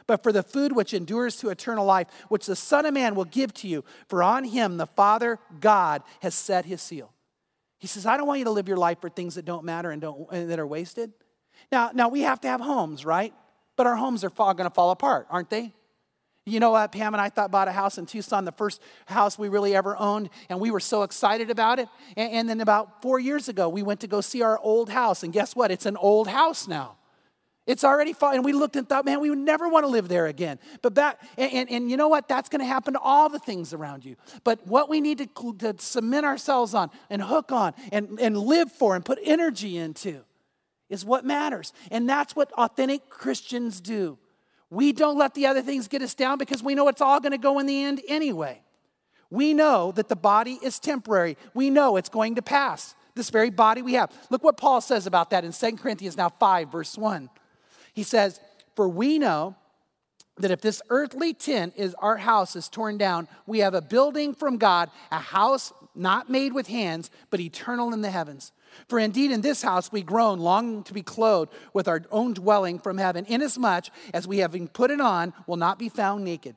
[0.06, 3.24] but for the food which endures to eternal life, which the Son of Man will
[3.24, 3.82] give to you.
[4.08, 7.14] For on him the Father God has set his seal.
[7.78, 9.90] He says, I don't want you to live your life for things that don't matter
[9.90, 11.14] and, don't, and that are wasted.
[11.70, 13.32] Now, now, we have to have homes, right?
[13.76, 15.72] But our homes are going to fall apart, aren't they?
[16.44, 16.90] You know what?
[16.90, 19.96] Pam and I thought bought a house in Tucson, the first house we really ever
[19.96, 21.88] owned, and we were so excited about it.
[22.16, 25.22] And, and then about four years ago, we went to go see our old house,
[25.22, 25.70] and guess what?
[25.70, 26.96] It's an old house now.
[27.64, 28.37] It's already fallen.
[28.37, 30.58] And we looked and thought, man, we would never want to live there again.
[30.82, 32.26] But back, and, and, and you know what?
[32.26, 34.16] That's going to happen to all the things around you.
[34.42, 38.72] But what we need to, to cement ourselves on and hook on and, and live
[38.72, 40.24] for and put energy into
[40.92, 41.72] is what matters.
[41.90, 44.18] And that's what authentic Christians do.
[44.68, 47.33] We don't let the other things get us down because we know it's all going
[47.33, 48.61] to go in the end anyway.
[49.31, 52.94] We know that the body is temporary, we know it's going to pass.
[53.14, 54.11] This very body we have.
[54.31, 57.28] Look what Paul says about that in 2 Corinthians now 5, verse 1.
[57.92, 58.40] He says,
[58.74, 59.55] For we know
[60.38, 64.35] that if this earthly tent is our house is torn down, we have a building
[64.35, 68.52] from God, a house not made with hands, but eternal in the heavens.
[68.88, 72.78] For indeed, in this house we groan, longing to be clothed with our own dwelling
[72.78, 76.56] from heaven, inasmuch as we, having put it on, will not be found naked.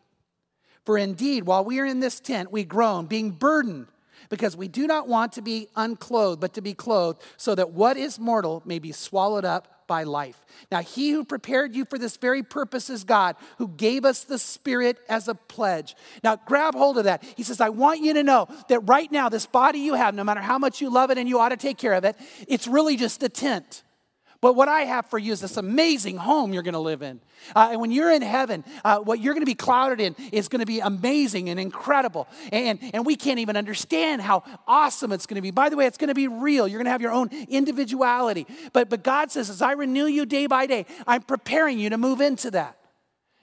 [0.85, 3.87] For indeed, while we are in this tent, we groan, being burdened,
[4.29, 7.97] because we do not want to be unclothed, but to be clothed, so that what
[7.97, 10.45] is mortal may be swallowed up by life.
[10.71, 14.39] Now, he who prepared you for this very purpose is God, who gave us the
[14.39, 15.95] Spirit as a pledge.
[16.23, 17.23] Now, grab hold of that.
[17.35, 20.23] He says, I want you to know that right now, this body you have, no
[20.23, 22.15] matter how much you love it and you ought to take care of it,
[22.47, 23.83] it's really just a tent.
[24.45, 27.19] But what I have for you is this amazing home you're going to live in.
[27.55, 30.49] Uh, and when you're in heaven, uh, what you're going to be clouded in is
[30.49, 32.27] going to be amazing and incredible.
[32.51, 35.49] And, and we can't even understand how awesome it's going to be.
[35.49, 36.67] By the way, it's going to be real.
[36.67, 38.45] You're going to have your own individuality.
[38.71, 41.97] But, but God says, as I renew you day by day, I'm preparing you to
[41.97, 42.77] move into that.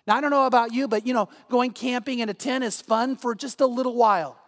[0.07, 2.81] Now, I don't know about you, but you know, going camping in a tent is
[2.81, 4.39] fun for just a little while.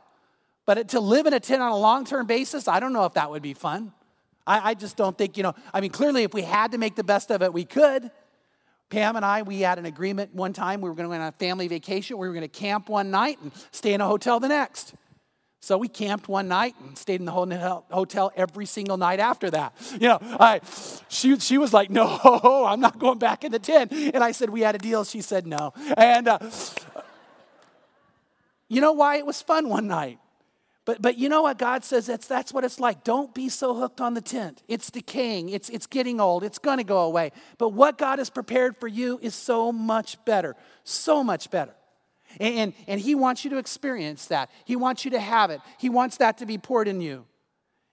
[0.66, 3.14] But to live in a tent on a long term basis, I don't know if
[3.14, 3.92] that would be fun.
[4.46, 6.96] I, I just don't think, you know, I mean, clearly, if we had to make
[6.96, 8.10] the best of it, we could.
[8.90, 10.80] Pam and I, we had an agreement one time.
[10.80, 12.18] We were going to go on a family vacation.
[12.18, 14.94] We were going to camp one night and stay in a hotel the next.
[15.64, 19.74] So we camped one night and stayed in the hotel every single night after that.
[19.92, 20.60] You know, I,
[21.08, 23.90] she, she was like, no, I'm not going back in the tent.
[23.90, 25.04] And I said, we had a deal.
[25.04, 25.72] She said, no.
[25.96, 26.38] And uh,
[28.68, 30.18] you know why it was fun one night?
[30.84, 32.06] But, but you know what God says?
[32.06, 33.04] That's, that's what it's like.
[33.04, 34.62] Don't be so hooked on the tent.
[34.68, 37.32] It's decaying, it's, it's getting old, it's going to go away.
[37.56, 41.74] But what God has prepared for you is so much better, so much better.
[42.38, 44.50] And, and, and He wants you to experience that.
[44.66, 45.60] He wants you to have it.
[45.78, 47.24] He wants that to be poured in you.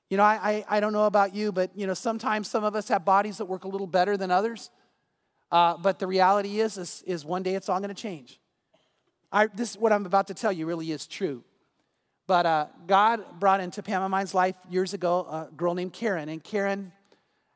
[0.09, 2.75] You know, I, I, I don't know about you, but, you know, sometimes some of
[2.75, 4.69] us have bodies that work a little better than others.
[5.49, 8.37] Uh, but the reality is, is, is one day it's all going to change.
[9.31, 11.45] I, this, what I'm about to tell you really is true.
[12.31, 16.29] But uh, God brought into Pam and mine's life years ago a girl named Karen,
[16.29, 16.93] and Karen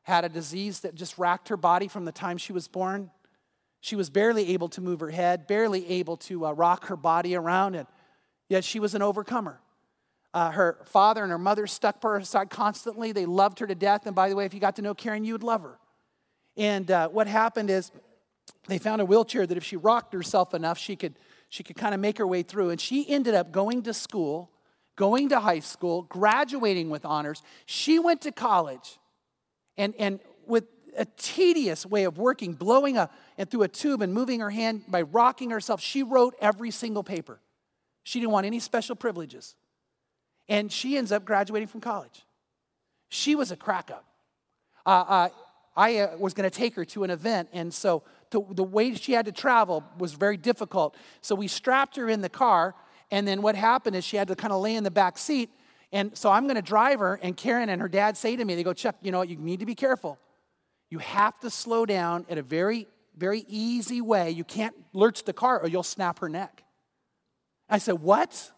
[0.03, 3.09] had a disease that just racked her body from the time she was born.
[3.79, 7.35] She was barely able to move her head, barely able to uh, rock her body
[7.35, 7.87] around, and
[8.49, 9.61] yet she was an overcomer.
[10.33, 13.13] Uh, her father and her mother stuck by her side constantly.
[13.13, 14.05] They loved her to death.
[14.05, 15.79] And by the way, if you got to know Karen, you would love her.
[16.57, 17.93] And uh, what happened is
[18.67, 21.13] they found a wheelchair that if she rocked herself enough, she could,
[21.47, 22.71] she could kind of make her way through.
[22.71, 24.51] And she ended up going to school
[24.95, 27.41] going to high school, graduating with honors.
[27.65, 28.97] She went to college
[29.77, 30.65] and, and with
[30.97, 34.83] a tedious way of working, blowing a, and through a tube and moving her hand
[34.87, 37.39] by rocking herself, she wrote every single paper.
[38.03, 39.55] She didn't want any special privileges.
[40.47, 42.25] And she ends up graduating from college.
[43.09, 44.05] She was a crack up.
[44.85, 45.29] Uh, uh,
[45.75, 48.93] I uh, was going to take her to an event, and so the, the way
[48.93, 50.95] she had to travel was very difficult.
[51.21, 52.75] So we strapped her in the car
[53.11, 55.49] and then what happened is she had to kind of lay in the back seat.
[55.91, 58.55] And so I'm going to drive her, and Karen and her dad say to me,
[58.55, 59.29] they go, Chuck, you know what?
[59.29, 60.19] You need to be careful.
[60.89, 64.31] You have to slow down at a very, very easy way.
[64.31, 66.63] You can't lurch the car or you'll snap her neck.
[67.69, 68.51] I said, What?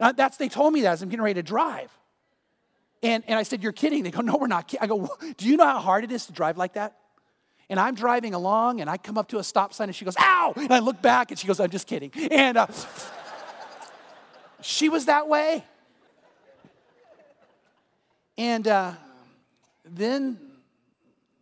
[0.00, 1.90] Now, that's they told me that as I'm getting ready to drive.
[3.02, 4.02] And, and I said, You're kidding.
[4.02, 4.84] They go, No, we're not kidding.
[4.84, 6.96] I go, Do you know how hard it is to drive like that?
[7.70, 10.16] And I'm driving along and I come up to a stop sign and she goes,
[10.18, 10.54] Ow!
[10.56, 12.10] And I look back and she goes, I'm just kidding.
[12.30, 12.66] And uh,
[14.60, 15.64] she was that way.
[18.36, 18.92] And uh,
[19.84, 20.38] then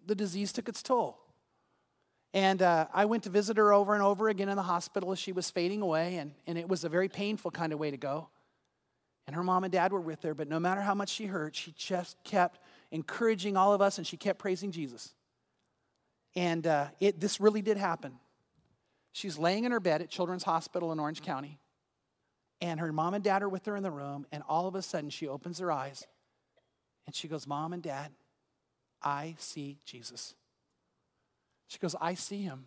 [0.07, 1.19] the disease took its toll.
[2.33, 5.19] And uh, I went to visit her over and over again in the hospital as
[5.19, 7.97] she was fading away, and, and it was a very painful kind of way to
[7.97, 8.29] go.
[9.27, 11.57] And her mom and dad were with her, but no matter how much she hurt,
[11.57, 15.15] she just kept encouraging all of us and she kept praising Jesus.
[16.35, 18.13] And uh, it, this really did happen.
[19.13, 21.59] She's laying in her bed at Children's Hospital in Orange County,
[22.61, 24.83] and her mom and dad are with her in the room, and all of a
[24.83, 26.07] sudden she opens her eyes
[27.07, 28.11] and she goes, Mom and Dad,
[29.03, 30.35] I see Jesus.
[31.69, 32.66] She goes, I see him.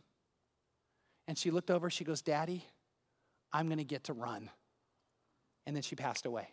[1.27, 2.65] And she looked over, she goes, Daddy,
[3.51, 4.49] I'm to get to run.
[5.65, 6.49] And then she passed away.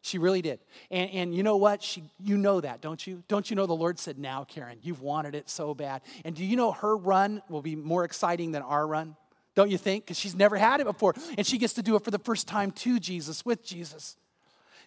[0.00, 0.58] She really did.
[0.90, 1.82] And, and you know what?
[1.82, 3.22] She, you know that, don't you?
[3.26, 6.02] Don't you know the Lord said, Now, Karen, you've wanted it so bad.
[6.24, 9.16] And do you know her run will be more exciting than our run?
[9.54, 10.04] Don't you think?
[10.04, 11.14] Because she's never had it before.
[11.38, 14.16] And she gets to do it for the first time to Jesus, with Jesus.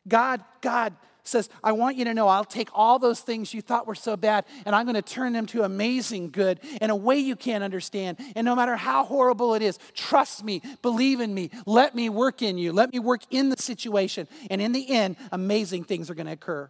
[0.07, 0.93] God, God
[1.27, 4.15] says, I want you to know I'll take all those things you thought were so
[4.15, 7.63] bad and I'm going to turn them to amazing good in a way you can't
[7.63, 8.17] understand.
[8.35, 12.41] And no matter how horrible it is, trust me, believe in me, let me work
[12.41, 14.27] in you, let me work in the situation.
[14.49, 16.69] And in the end, amazing things are going to occur.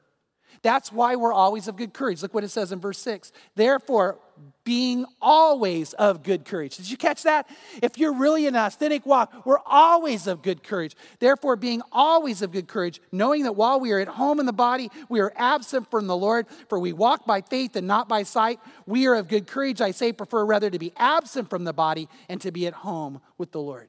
[0.61, 2.21] That's why we're always of good courage.
[2.21, 3.31] Look what it says in verse 6.
[3.55, 4.19] Therefore,
[4.63, 6.75] being always of good courage.
[6.75, 7.49] Did you catch that?
[7.81, 10.95] If you're really in an authentic walk, we're always of good courage.
[11.19, 14.53] Therefore, being always of good courage, knowing that while we are at home in the
[14.53, 18.23] body, we are absent from the Lord, for we walk by faith and not by
[18.23, 18.59] sight.
[18.85, 22.09] We are of good courage, I say, prefer rather to be absent from the body
[22.27, 23.87] and to be at home with the Lord.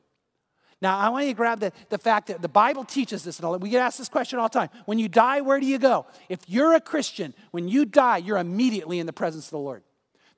[0.80, 3.60] Now, I want you to grab the, the fact that the Bible teaches this, and
[3.60, 4.68] we get asked this question all the time.
[4.86, 6.06] When you die, where do you go?
[6.28, 9.82] If you're a Christian, when you die, you're immediately in the presence of the Lord.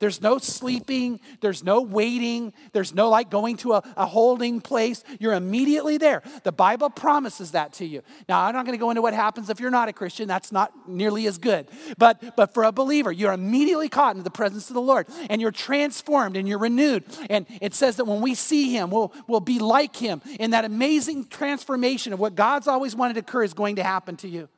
[0.00, 5.04] There's no sleeping, there's no waiting, there's no like going to a, a, holding place.
[5.18, 6.22] You're immediately there.
[6.42, 8.02] The Bible promises that to you.
[8.26, 10.52] Now, I'm not going to go into what happens if you're not a Christian, that's
[10.52, 11.68] not nearly as good.
[11.98, 15.38] But, but for a believer, you're immediately caught into the presence of the Lord and
[15.38, 17.04] you're transformed and you're renewed.
[17.28, 20.22] And it says that when we see Him, we'll, we'll be like Him.
[20.40, 24.16] And that amazing transformation of what God's always wanted to occur is going to happen
[24.16, 24.48] to you.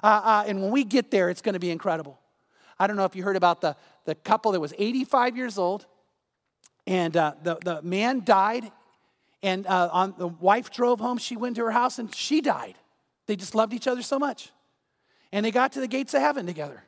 [0.00, 2.20] Uh, uh, and when we get there, it's going to be incredible.
[2.78, 5.86] I don't know if you heard about the, the couple that was 85 years old,
[6.86, 8.70] and uh, the, the man died,
[9.42, 11.18] and uh, on, the wife drove home.
[11.18, 12.74] She went to her house, and she died.
[13.26, 14.50] They just loved each other so much.
[15.32, 16.82] And they got to the gates of heaven together.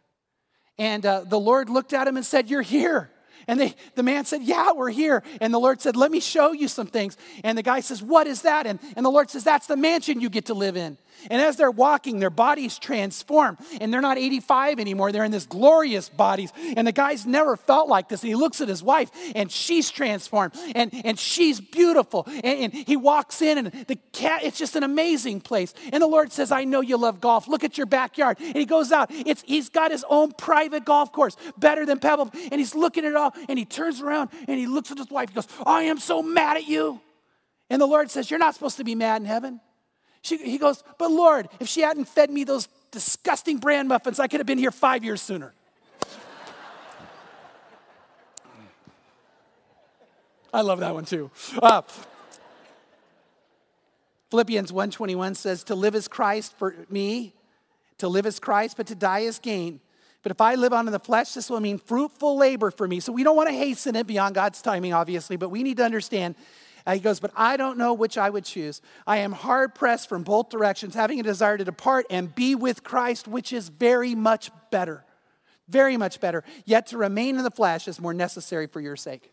[0.79, 3.11] And uh, the Lord looked at him and said, You're here.
[3.49, 5.23] And they, the man said, Yeah, we're here.
[5.41, 7.17] And the Lord said, Let me show you some things.
[7.43, 8.67] And the guy says, What is that?
[8.67, 10.99] And, and the Lord says, That's the mansion you get to live in.
[11.31, 13.59] And as they're walking, their bodies transform.
[13.81, 15.13] And they're not 85 anymore.
[15.13, 16.53] They're in this glorious bodies.
[16.77, 18.23] And the guy's never felt like this.
[18.23, 20.55] And he looks at his wife, and she's transformed.
[20.75, 22.25] And, and she's beautiful.
[22.27, 25.75] And, and he walks in, and the cat, it's just an amazing place.
[25.93, 27.49] And the Lord says, I know you love golf.
[27.49, 28.39] Look at your backyard.
[28.41, 29.11] And he goes out.
[29.11, 32.31] It's, he's got his own private golf course, better than Pebble.
[32.51, 33.35] And he's looking at it all.
[33.49, 35.29] And he turns around and he looks at his wife.
[35.31, 37.01] He goes, I am so mad at you.
[37.71, 39.61] And the Lord says, You're not supposed to be mad in heaven.
[40.23, 44.27] She, he goes, But Lord, if she hadn't fed me those disgusting bran muffins, I
[44.27, 45.53] could have been here five years sooner.
[50.53, 51.31] I love that one too.
[51.61, 51.83] Uh,
[54.31, 57.35] Philippians 1:21 says to live is Christ for me,
[57.99, 59.81] to live is Christ, but to die is gain.
[60.23, 63.01] But if I live on in the flesh, this will mean fruitful labor for me.
[63.01, 65.85] So we don't want to hasten it beyond God's timing, obviously, but we need to
[65.85, 66.35] understand
[66.89, 68.81] uh, he goes, But I don't know which I would choose.
[69.07, 72.83] I am hard pressed from both directions, having a desire to depart and be with
[72.83, 75.05] Christ, which is very much better.
[75.69, 76.45] Very much better.
[76.65, 79.31] Yet to remain in the flesh is more necessary for your sake.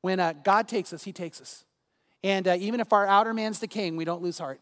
[0.00, 1.64] When uh, God takes us, He takes us.
[2.22, 4.60] And uh, even if our outer man's decaying, we don't lose heart.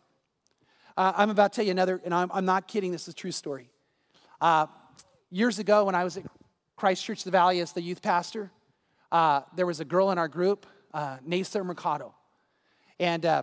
[0.96, 3.16] Uh, I'm about to tell you another, and I'm, I'm, not kidding, this is a
[3.16, 3.68] true story.
[5.30, 6.22] Years ago, when I was at
[6.74, 8.50] Christ Church the Valley as the youth pastor,
[9.12, 10.64] uh, there was a girl in our group
[10.94, 12.14] uh, Nasa Mercado.
[12.98, 13.42] And uh,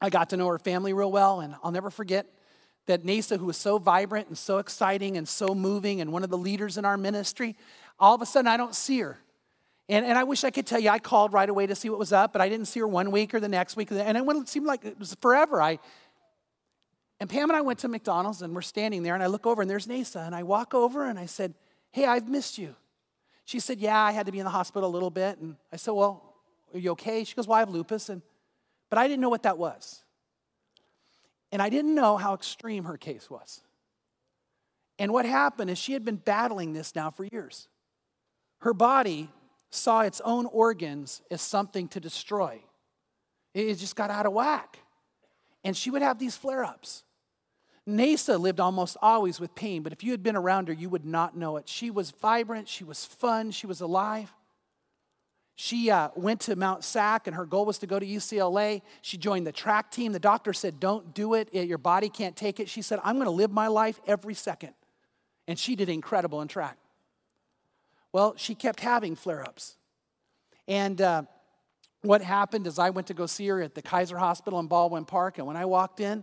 [0.00, 2.26] I got to know her family real well, and I'll never forget
[2.86, 6.30] that Nasa, who was so vibrant and so exciting and so moving and one of
[6.30, 7.54] the leaders in our ministry,
[8.00, 9.20] all of a sudden I don't see her.
[9.88, 12.00] And, and I wish I could tell you, I called right away to see what
[12.00, 13.92] was up, but I didn't see her one week or the next week.
[13.92, 15.62] And it seemed like it was forever.
[15.62, 15.78] I,
[17.20, 19.60] and Pam and I went to McDonald's and we're standing there, and I look over
[19.60, 20.24] and there's Nasa.
[20.24, 21.54] And I walk over and I said,
[21.90, 22.76] Hey, I've missed you.
[23.44, 25.38] She said, Yeah, I had to be in the hospital a little bit.
[25.38, 26.22] And I said, Well,
[26.72, 27.24] are you okay?
[27.24, 28.08] She goes, Well, I have lupus.
[28.08, 28.22] And,
[28.88, 30.04] but I didn't know what that was.
[31.50, 33.62] And I didn't know how extreme her case was.
[34.98, 37.68] And what happened is she had been battling this now for years.
[38.58, 39.30] Her body
[39.70, 42.60] saw its own organs as something to destroy,
[43.54, 44.78] it just got out of whack.
[45.64, 47.02] And she would have these flare ups.
[47.88, 51.06] Nasa lived almost always with pain, but if you had been around her, you would
[51.06, 51.68] not know it.
[51.68, 54.32] She was vibrant, she was fun, she was alive.
[55.60, 58.80] She uh, went to Mount SAC, and her goal was to go to UCLA.
[59.02, 60.12] She joined the track team.
[60.12, 61.52] The doctor said, Don't do it.
[61.52, 62.68] Your body can't take it.
[62.68, 64.74] She said, I'm going to live my life every second.
[65.48, 66.76] And she did incredible in track.
[68.12, 69.76] Well, she kept having flare ups.
[70.68, 71.22] And uh,
[72.02, 75.06] what happened is I went to go see her at the Kaiser Hospital in Baldwin
[75.06, 75.38] Park.
[75.38, 76.22] And when I walked in,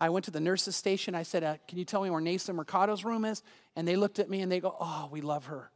[0.00, 1.14] I went to the nurse's station.
[1.14, 3.42] I said, uh, Can you tell me where Nasa Mercado's room is?
[3.74, 5.70] And they looked at me and they go, Oh, we love her.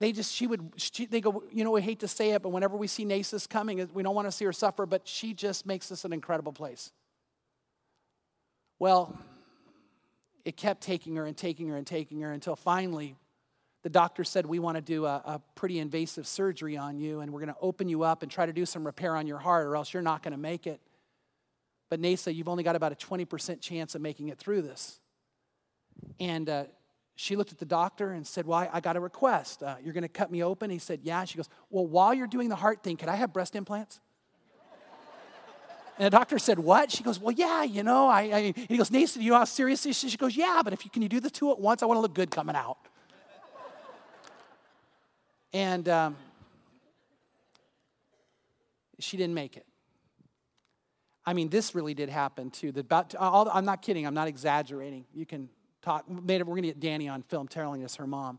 [0.00, 2.48] They just, she would, she, they go, you know, we hate to say it, but
[2.50, 5.66] whenever we see Nasus coming, we don't want to see her suffer, but she just
[5.66, 6.92] makes this an incredible place.
[8.78, 9.16] Well,
[10.44, 13.16] it kept taking her and taking her and taking her until finally
[13.82, 17.32] the doctor said, We want to do a, a pretty invasive surgery on you, and
[17.32, 19.66] we're going to open you up and try to do some repair on your heart,
[19.66, 20.80] or else you're not going to make it.
[21.90, 25.00] But Nasa, you've only got about a 20% chance of making it through this.
[26.18, 26.64] And uh,
[27.16, 29.62] she looked at the doctor and said, Well, I, got a request.
[29.62, 30.70] Uh, you're going to cut me open?
[30.70, 31.24] He said, Yeah.
[31.24, 34.00] She goes, Well, while you're doing the heart thing, could I have breast implants?
[35.96, 36.90] And the doctor said, What?
[36.90, 38.08] She goes, Well, yeah, you know.
[38.08, 40.10] I, I he goes, Nathan, you know how serious this is?
[40.10, 41.82] She goes, Yeah, but if you can you do the two at once?
[41.82, 42.78] I want to look good coming out.
[45.52, 46.16] and um,
[48.98, 49.66] she didn't make it.
[51.26, 52.72] I mean, this really did happen too.
[52.72, 52.84] The,
[53.18, 55.06] all, I'm not kidding, I'm not exaggerating.
[55.14, 55.48] You can
[55.82, 56.04] talk.
[56.08, 58.38] We're going to get Danny on film telling us her mom.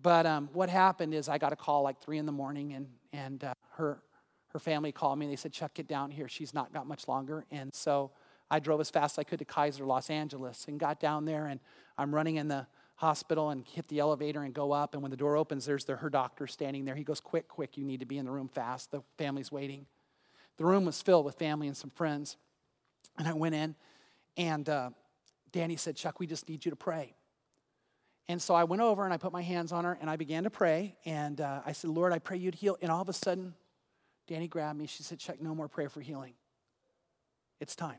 [0.00, 2.88] But um, what happened is I got a call like three in the morning, and
[3.12, 4.02] and uh, her
[4.48, 5.26] her family called me.
[5.26, 6.28] and They said, "Chuck, get down here.
[6.28, 8.10] She's not got much longer." And so
[8.50, 11.46] I drove as fast as I could to Kaiser, Los Angeles, and got down there.
[11.46, 11.60] And
[11.96, 12.66] I'm running in the
[12.96, 14.94] hospital and hit the elevator and go up.
[14.94, 16.96] And when the door opens, there's the, her doctor standing there.
[16.96, 17.76] He goes, "Quick, quick!
[17.76, 18.90] You need to be in the room fast.
[18.90, 19.86] The family's waiting."
[20.56, 22.36] The room was filled with family and some friends,
[23.18, 23.74] and I went in,
[24.36, 24.90] and uh,
[25.52, 27.14] Danny said, Chuck, we just need you to pray.
[28.28, 30.44] And so I went over and I put my hands on her and I began
[30.44, 30.96] to pray.
[31.04, 32.76] And uh, I said, Lord, I pray you'd heal.
[32.80, 33.54] And all of a sudden,
[34.26, 34.86] Danny grabbed me.
[34.86, 36.32] She said, Chuck, no more prayer for healing.
[37.60, 37.98] It's time.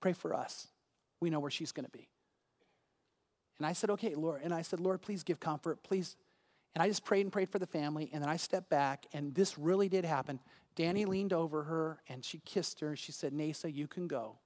[0.00, 0.68] Pray for us.
[1.20, 2.08] We know where she's going to be.
[3.58, 4.40] And I said, okay, Lord.
[4.42, 5.82] And I said, Lord, please give comfort.
[5.82, 6.16] Please.
[6.74, 8.10] And I just prayed and prayed for the family.
[8.12, 10.38] And then I stepped back, and this really did happen.
[10.78, 12.90] Danny leaned over her and she kissed her.
[12.90, 14.36] And she said, Nasa, you can go.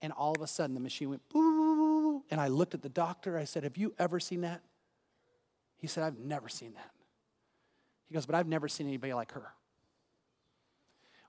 [0.00, 2.22] And all of a sudden, the machine went boo.
[2.30, 3.36] And I looked at the doctor.
[3.36, 4.60] I said, Have you ever seen that?
[5.76, 6.90] He said, I've never seen that.
[8.06, 9.52] He goes, But I've never seen anybody like her.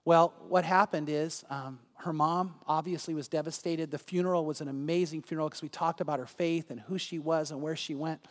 [0.06, 3.90] Well, what happened is um, her mom obviously was devastated.
[3.90, 7.18] The funeral was an amazing funeral because we talked about her faith and who she
[7.18, 8.24] was and where she went.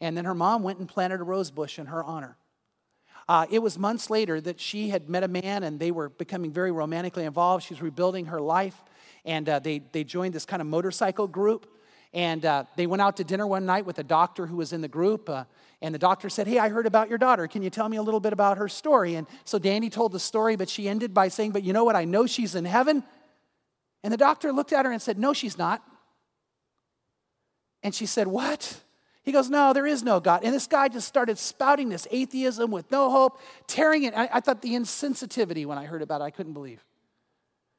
[0.00, 2.36] And then her mom went and planted a rose bush in her honor.
[3.28, 6.52] Uh, it was months later that she had met a man and they were becoming
[6.52, 7.64] very romantically involved.
[7.64, 8.80] She was rebuilding her life
[9.24, 11.66] and uh, they, they joined this kind of motorcycle group.
[12.12, 14.80] And uh, they went out to dinner one night with a doctor who was in
[14.80, 15.28] the group.
[15.28, 15.44] Uh,
[15.82, 17.46] and the doctor said, Hey, I heard about your daughter.
[17.48, 19.16] Can you tell me a little bit about her story?
[19.16, 21.96] And so Danny told the story, but she ended by saying, But you know what?
[21.96, 23.02] I know she's in heaven.
[24.02, 25.82] And the doctor looked at her and said, No, she's not.
[27.82, 28.80] And she said, What?
[29.26, 30.44] He goes, No, there is no God.
[30.44, 34.14] And this guy just started spouting this atheism with no hope, tearing it.
[34.16, 36.82] I, I thought the insensitivity when I heard about it, I couldn't believe.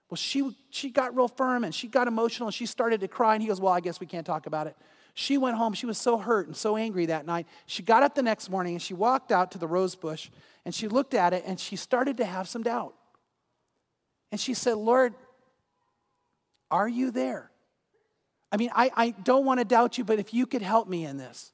[0.10, 3.34] Well, she, she got real firm and she got emotional and she started to cry.
[3.34, 4.76] And he goes, Well, I guess we can't talk about it.
[5.14, 5.74] She went home.
[5.74, 7.48] She was so hurt and so angry that night.
[7.66, 10.30] She got up the next morning and she walked out to the rose bush
[10.66, 12.93] and she looked at it and she started to have some doubt.
[14.34, 15.16] And she said, Lord,
[16.70, 17.50] are you there?
[18.52, 21.06] I mean, I, I don't want to doubt you, but if you could help me
[21.06, 21.52] in this.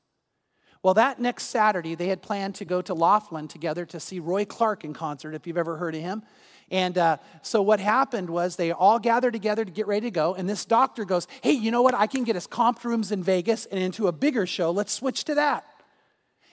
[0.84, 4.44] Well, that next Saturday, they had planned to go to Laughlin together to see Roy
[4.44, 6.24] Clark in concert, if you've ever heard of him.
[6.70, 10.34] And uh, so what happened was they all gathered together to get ready to go.
[10.36, 11.94] And this doctor goes, Hey, you know what?
[11.94, 14.72] I can get us comp rooms in Vegas and into a bigger show.
[14.72, 15.66] Let's switch to that.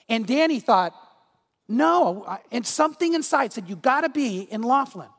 [0.07, 0.93] And Danny thought,
[1.67, 2.39] No.
[2.51, 5.09] And something inside said, You got to be in Laughlin.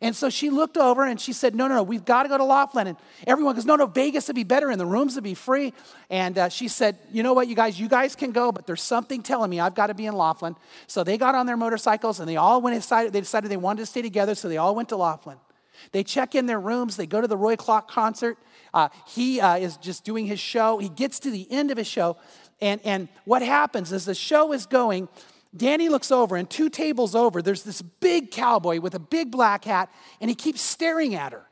[0.00, 2.38] And so she looked over and she said, No, no, no, we've got to go
[2.38, 2.86] to Laughlin.
[2.86, 2.96] And
[3.26, 5.72] everyone goes, No, no, Vegas would be better and the rooms would be free.
[6.08, 8.82] And uh, she said, You know what, you guys, you guys can go, but there's
[8.82, 10.54] something telling me I've got to be in Laughlin.
[10.86, 13.12] So they got on their motorcycles and they all went inside.
[13.12, 15.38] They decided they wanted to stay together, so they all went to Laughlin.
[15.92, 18.38] They check in their rooms, they go to the Roy Clark concert.
[18.74, 20.78] Uh, he uh, is just doing his show.
[20.78, 22.16] He gets to the end of his show.
[22.60, 25.08] And, and what happens is the show is going,
[25.56, 29.64] Danny looks over, and two tables over, there's this big cowboy with a big black
[29.64, 29.90] hat,
[30.20, 31.48] and he keeps staring at her.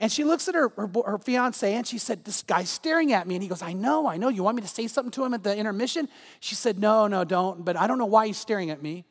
[0.00, 3.26] And she looks at her, her, her, fiance and she said, This guy's staring at
[3.26, 3.36] me.
[3.36, 4.28] And he goes, I know, I know.
[4.28, 6.08] You want me to say something to him at the intermission?
[6.40, 7.64] She said, No, no, don't.
[7.64, 9.04] But I don't know why he's staring at me.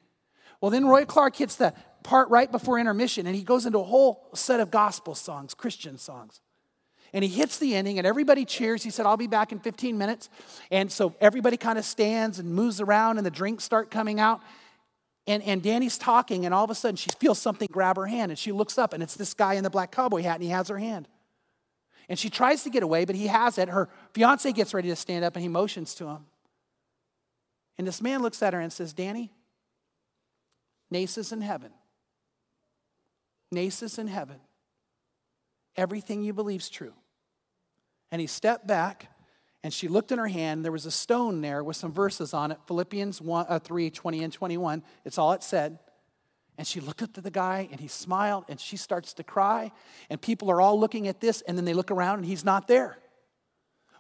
[0.60, 1.74] Well, then Roy Clark hits the
[2.04, 5.98] part right before intermission and he goes into a whole set of gospel songs, Christian
[5.98, 6.42] songs.
[7.14, 8.82] And he hits the ending, and everybody cheers.
[8.82, 10.30] He said, I'll be back in 15 minutes.
[10.72, 14.42] And so everybody kind of stands and moves around, and the drinks start coming out.
[15.28, 18.32] And, and Danny's talking, and all of a sudden she feels something grab her hand,
[18.32, 20.50] and she looks up, and it's this guy in the black cowboy hat, and he
[20.50, 21.08] has her hand.
[22.10, 23.70] And she tries to get away, but he has it.
[23.70, 26.26] Her fiance gets ready to stand up, and he motions to him.
[27.78, 29.32] And this man looks at her and says, Danny,
[30.92, 31.72] Nace is in heaven.
[33.52, 34.40] Nace is in heaven.
[35.76, 36.94] Everything you believe is true.
[38.14, 39.08] And he stepped back
[39.64, 40.64] and she looked in her hand.
[40.64, 44.24] There was a stone there with some verses on it Philippians 1, uh, 3 20
[44.24, 44.84] and 21.
[45.04, 45.80] It's all it said.
[46.56, 49.72] And she looked up to the guy and he smiled and she starts to cry.
[50.12, 52.68] And people are all looking at this and then they look around and he's not
[52.68, 53.00] there.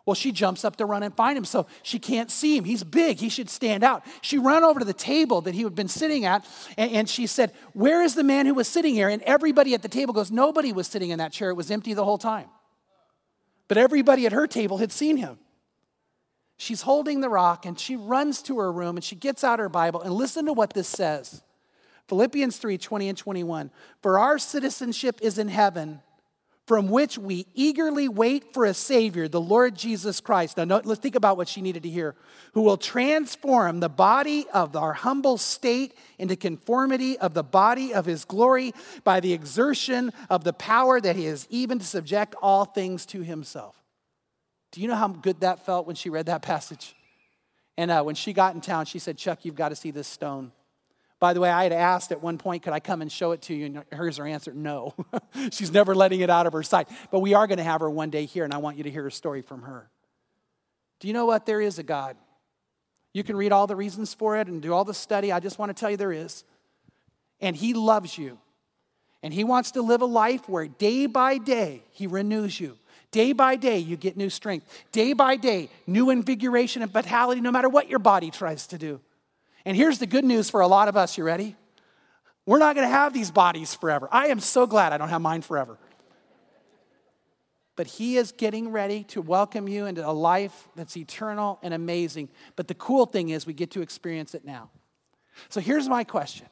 [0.05, 2.65] Well, she jumps up to run and find him, so she can't see him.
[2.65, 4.05] He's big, he should stand out.
[4.21, 6.45] She ran over to the table that he had been sitting at,
[6.77, 9.07] and, and, she said, Where is the man who was sitting here?
[9.07, 11.93] And everybody at the table goes, Nobody was sitting in that chair, it was empty
[11.93, 12.49] the whole time.
[13.73, 15.39] But everybody at her table had seen him.
[16.57, 19.67] She's holding the rock, and she runs to her room, and she gets out her
[19.67, 21.41] Bible, and listen to what this says
[22.07, 23.71] Philippians 3 20 and 21.
[24.03, 26.01] For our citizenship is in heaven
[26.65, 30.55] from which we eagerly wait for a Savior, the Lord Jesus Christ.
[30.55, 32.15] Now, let's think about what she needed to hear.
[32.53, 38.05] Who will transform the body of our humble state into conformity of the body of
[38.05, 42.63] His glory by the exertion of the power that He has even to subject all
[42.63, 43.75] things to Himself.
[44.71, 46.95] Do you know how good that felt when she read that passage?
[47.77, 50.07] And uh, when she got in town, she said, Chuck, you've got to see this
[50.07, 50.51] stone.
[51.23, 53.43] By the way, I had asked at one point, could I come and show it
[53.43, 53.65] to you?
[53.67, 54.93] And here's her answer no.
[55.53, 56.89] She's never letting it out of her sight.
[57.11, 58.91] But we are going to have her one day here, and I want you to
[58.91, 59.89] hear a story from her.
[60.99, 61.45] Do you know what?
[61.45, 62.17] There is a God.
[63.13, 65.31] You can read all the reasons for it and do all the study.
[65.31, 66.43] I just want to tell you there is.
[67.39, 68.37] And He loves you.
[69.21, 72.77] And He wants to live a life where day by day He renews you.
[73.11, 74.67] Day by day, you get new strength.
[74.91, 78.99] Day by day, new invigoration and vitality, no matter what your body tries to do.
[79.65, 81.17] And here's the good news for a lot of us.
[81.17, 81.55] You ready?
[82.45, 84.09] We're not going to have these bodies forever.
[84.11, 85.77] I am so glad I don't have mine forever.
[87.75, 92.29] But He is getting ready to welcome you into a life that's eternal and amazing.
[92.55, 94.69] But the cool thing is, we get to experience it now.
[95.49, 96.47] So here's my question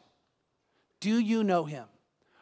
[1.00, 1.86] Do you know Him?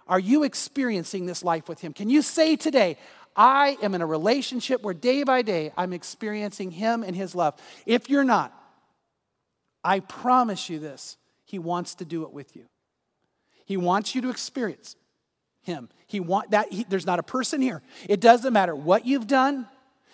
[0.08, 1.94] Are you experiencing this life with Him?
[1.94, 2.98] Can you say today,
[3.36, 7.56] I am in a relationship where day by day I'm experiencing Him and His love?
[7.86, 8.54] If you're not,
[9.84, 12.66] I promise you this He wants to do it with you.
[13.66, 14.96] He wants you to experience
[15.62, 15.90] Him.
[16.08, 16.72] He want that.
[16.72, 17.82] He, there's not a person here.
[18.08, 19.68] It doesn't matter what you've done.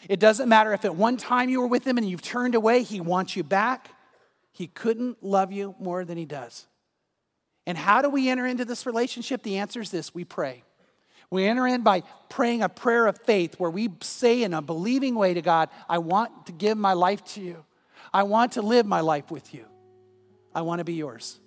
[0.09, 2.83] It doesn't matter if at one time you were with Him and you've turned away.
[2.83, 3.89] He wants you back.
[4.51, 6.67] He couldn't love you more than He does.
[7.65, 9.41] And how do we enter into this relationship?
[9.41, 10.63] The answer is this we pray.
[11.31, 15.15] We enter in by praying a prayer of faith where we say in a believing
[15.15, 17.65] way to God, I want to give my life to you.
[18.15, 19.65] I want to live my life with you.
[20.53, 21.37] I want to be yours.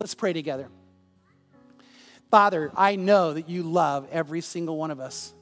[0.00, 0.68] Let's pray together.
[2.28, 5.32] Father, I know that you love every single one of us.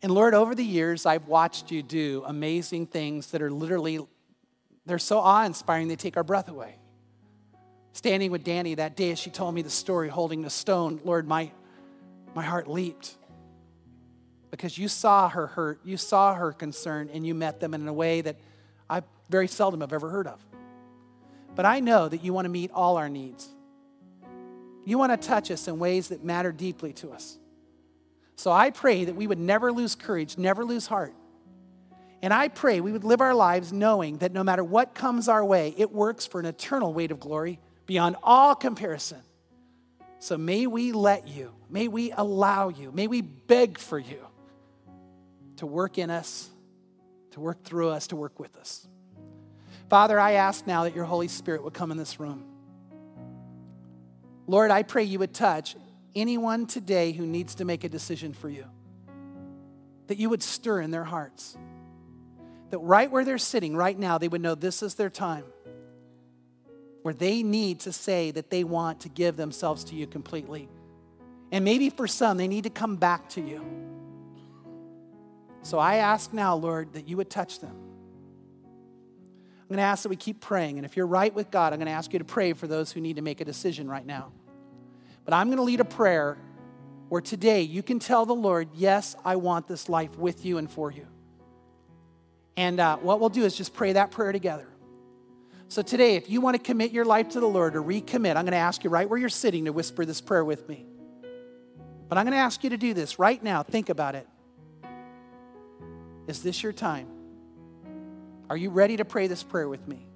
[0.00, 4.00] And Lord, over the years, I've watched you do amazing things that are literally,
[4.86, 6.76] they're so awe inspiring, they take our breath away.
[7.92, 11.28] Standing with Danny that day, as she told me the story holding the stone, Lord,
[11.28, 11.50] my,
[12.34, 13.14] my heart leaped
[14.50, 17.92] because you saw her hurt, you saw her concern, and you met them in a
[17.92, 18.36] way that
[19.30, 20.44] very seldom I've ever heard of.
[21.54, 23.48] But I know that you want to meet all our needs.
[24.84, 27.38] You want to touch us in ways that matter deeply to us.
[28.36, 31.14] So I pray that we would never lose courage, never lose heart.
[32.22, 35.44] And I pray we would live our lives knowing that no matter what comes our
[35.44, 39.20] way, it works for an eternal weight of glory beyond all comparison.
[40.18, 44.26] So may we let you, may we allow you, may we beg for you
[45.56, 46.50] to work in us
[47.32, 48.86] to work through us, to work with us.
[49.90, 52.44] Father, I ask now that your Holy Spirit would come in this room.
[54.46, 55.74] Lord, I pray you would touch
[56.14, 58.66] anyone today who needs to make a decision for you,
[60.06, 61.58] that you would stir in their hearts,
[62.70, 65.44] that right where they're sitting right now, they would know this is their time,
[67.02, 70.68] where they need to say that they want to give themselves to you completely.
[71.50, 73.64] And maybe for some, they need to come back to you.
[75.62, 77.89] So I ask now, Lord, that you would touch them.
[79.70, 80.78] I'm going to ask that we keep praying.
[80.78, 82.90] And if you're right with God, I'm going to ask you to pray for those
[82.90, 84.32] who need to make a decision right now.
[85.24, 86.38] But I'm going to lead a prayer
[87.08, 90.68] where today you can tell the Lord, Yes, I want this life with you and
[90.68, 91.06] for you.
[92.56, 94.66] And uh, what we'll do is just pray that prayer together.
[95.68, 98.44] So today, if you want to commit your life to the Lord or recommit, I'm
[98.44, 100.84] going to ask you right where you're sitting to whisper this prayer with me.
[102.08, 103.62] But I'm going to ask you to do this right now.
[103.62, 104.26] Think about it.
[106.26, 107.19] Is this your time?
[108.50, 110.08] Are you ready to pray this prayer with me?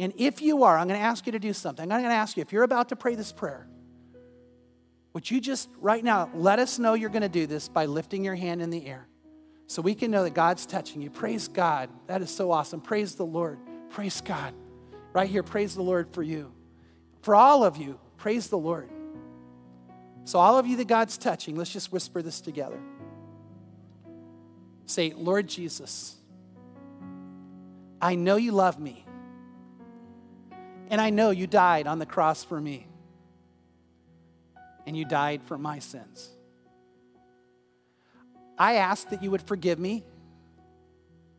[0.00, 1.84] And if you are, I'm going to ask you to do something.
[1.84, 3.68] I'm going to ask you, if you're about to pray this prayer,
[5.12, 8.24] would you just right now let us know you're going to do this by lifting
[8.24, 9.06] your hand in the air
[9.68, 11.10] so we can know that God's touching you?
[11.10, 11.88] Praise God.
[12.08, 12.80] That is so awesome.
[12.80, 13.58] Praise the Lord.
[13.90, 14.52] Praise God.
[15.12, 16.52] Right here, praise the Lord for you.
[17.22, 18.88] For all of you, praise the Lord.
[20.24, 22.80] So, all of you that God's touching, let's just whisper this together.
[24.86, 26.19] Say, Lord Jesus,
[28.02, 29.04] I know you love me,
[30.88, 32.86] and I know you died on the cross for me,
[34.86, 36.30] and you died for my sins.
[38.58, 40.04] I ask that you would forgive me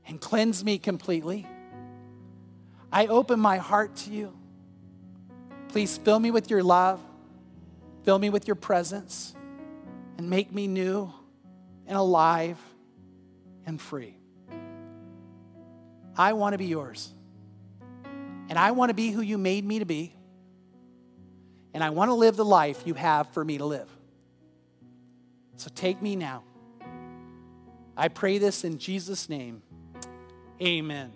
[0.07, 1.47] and cleanse me completely.
[2.91, 4.33] I open my heart to you.
[5.69, 6.99] Please fill me with your love,
[8.03, 9.33] fill me with your presence,
[10.17, 11.11] and make me new
[11.87, 12.57] and alive
[13.65, 14.20] and free.
[16.17, 17.13] I want to be yours.
[18.49, 20.13] And I want to be who you made me to be.
[21.73, 23.89] And I want to live the life you have for me to live.
[25.55, 26.43] So take me now.
[27.95, 29.61] I pray this in Jesus' name.
[30.61, 31.11] Amen.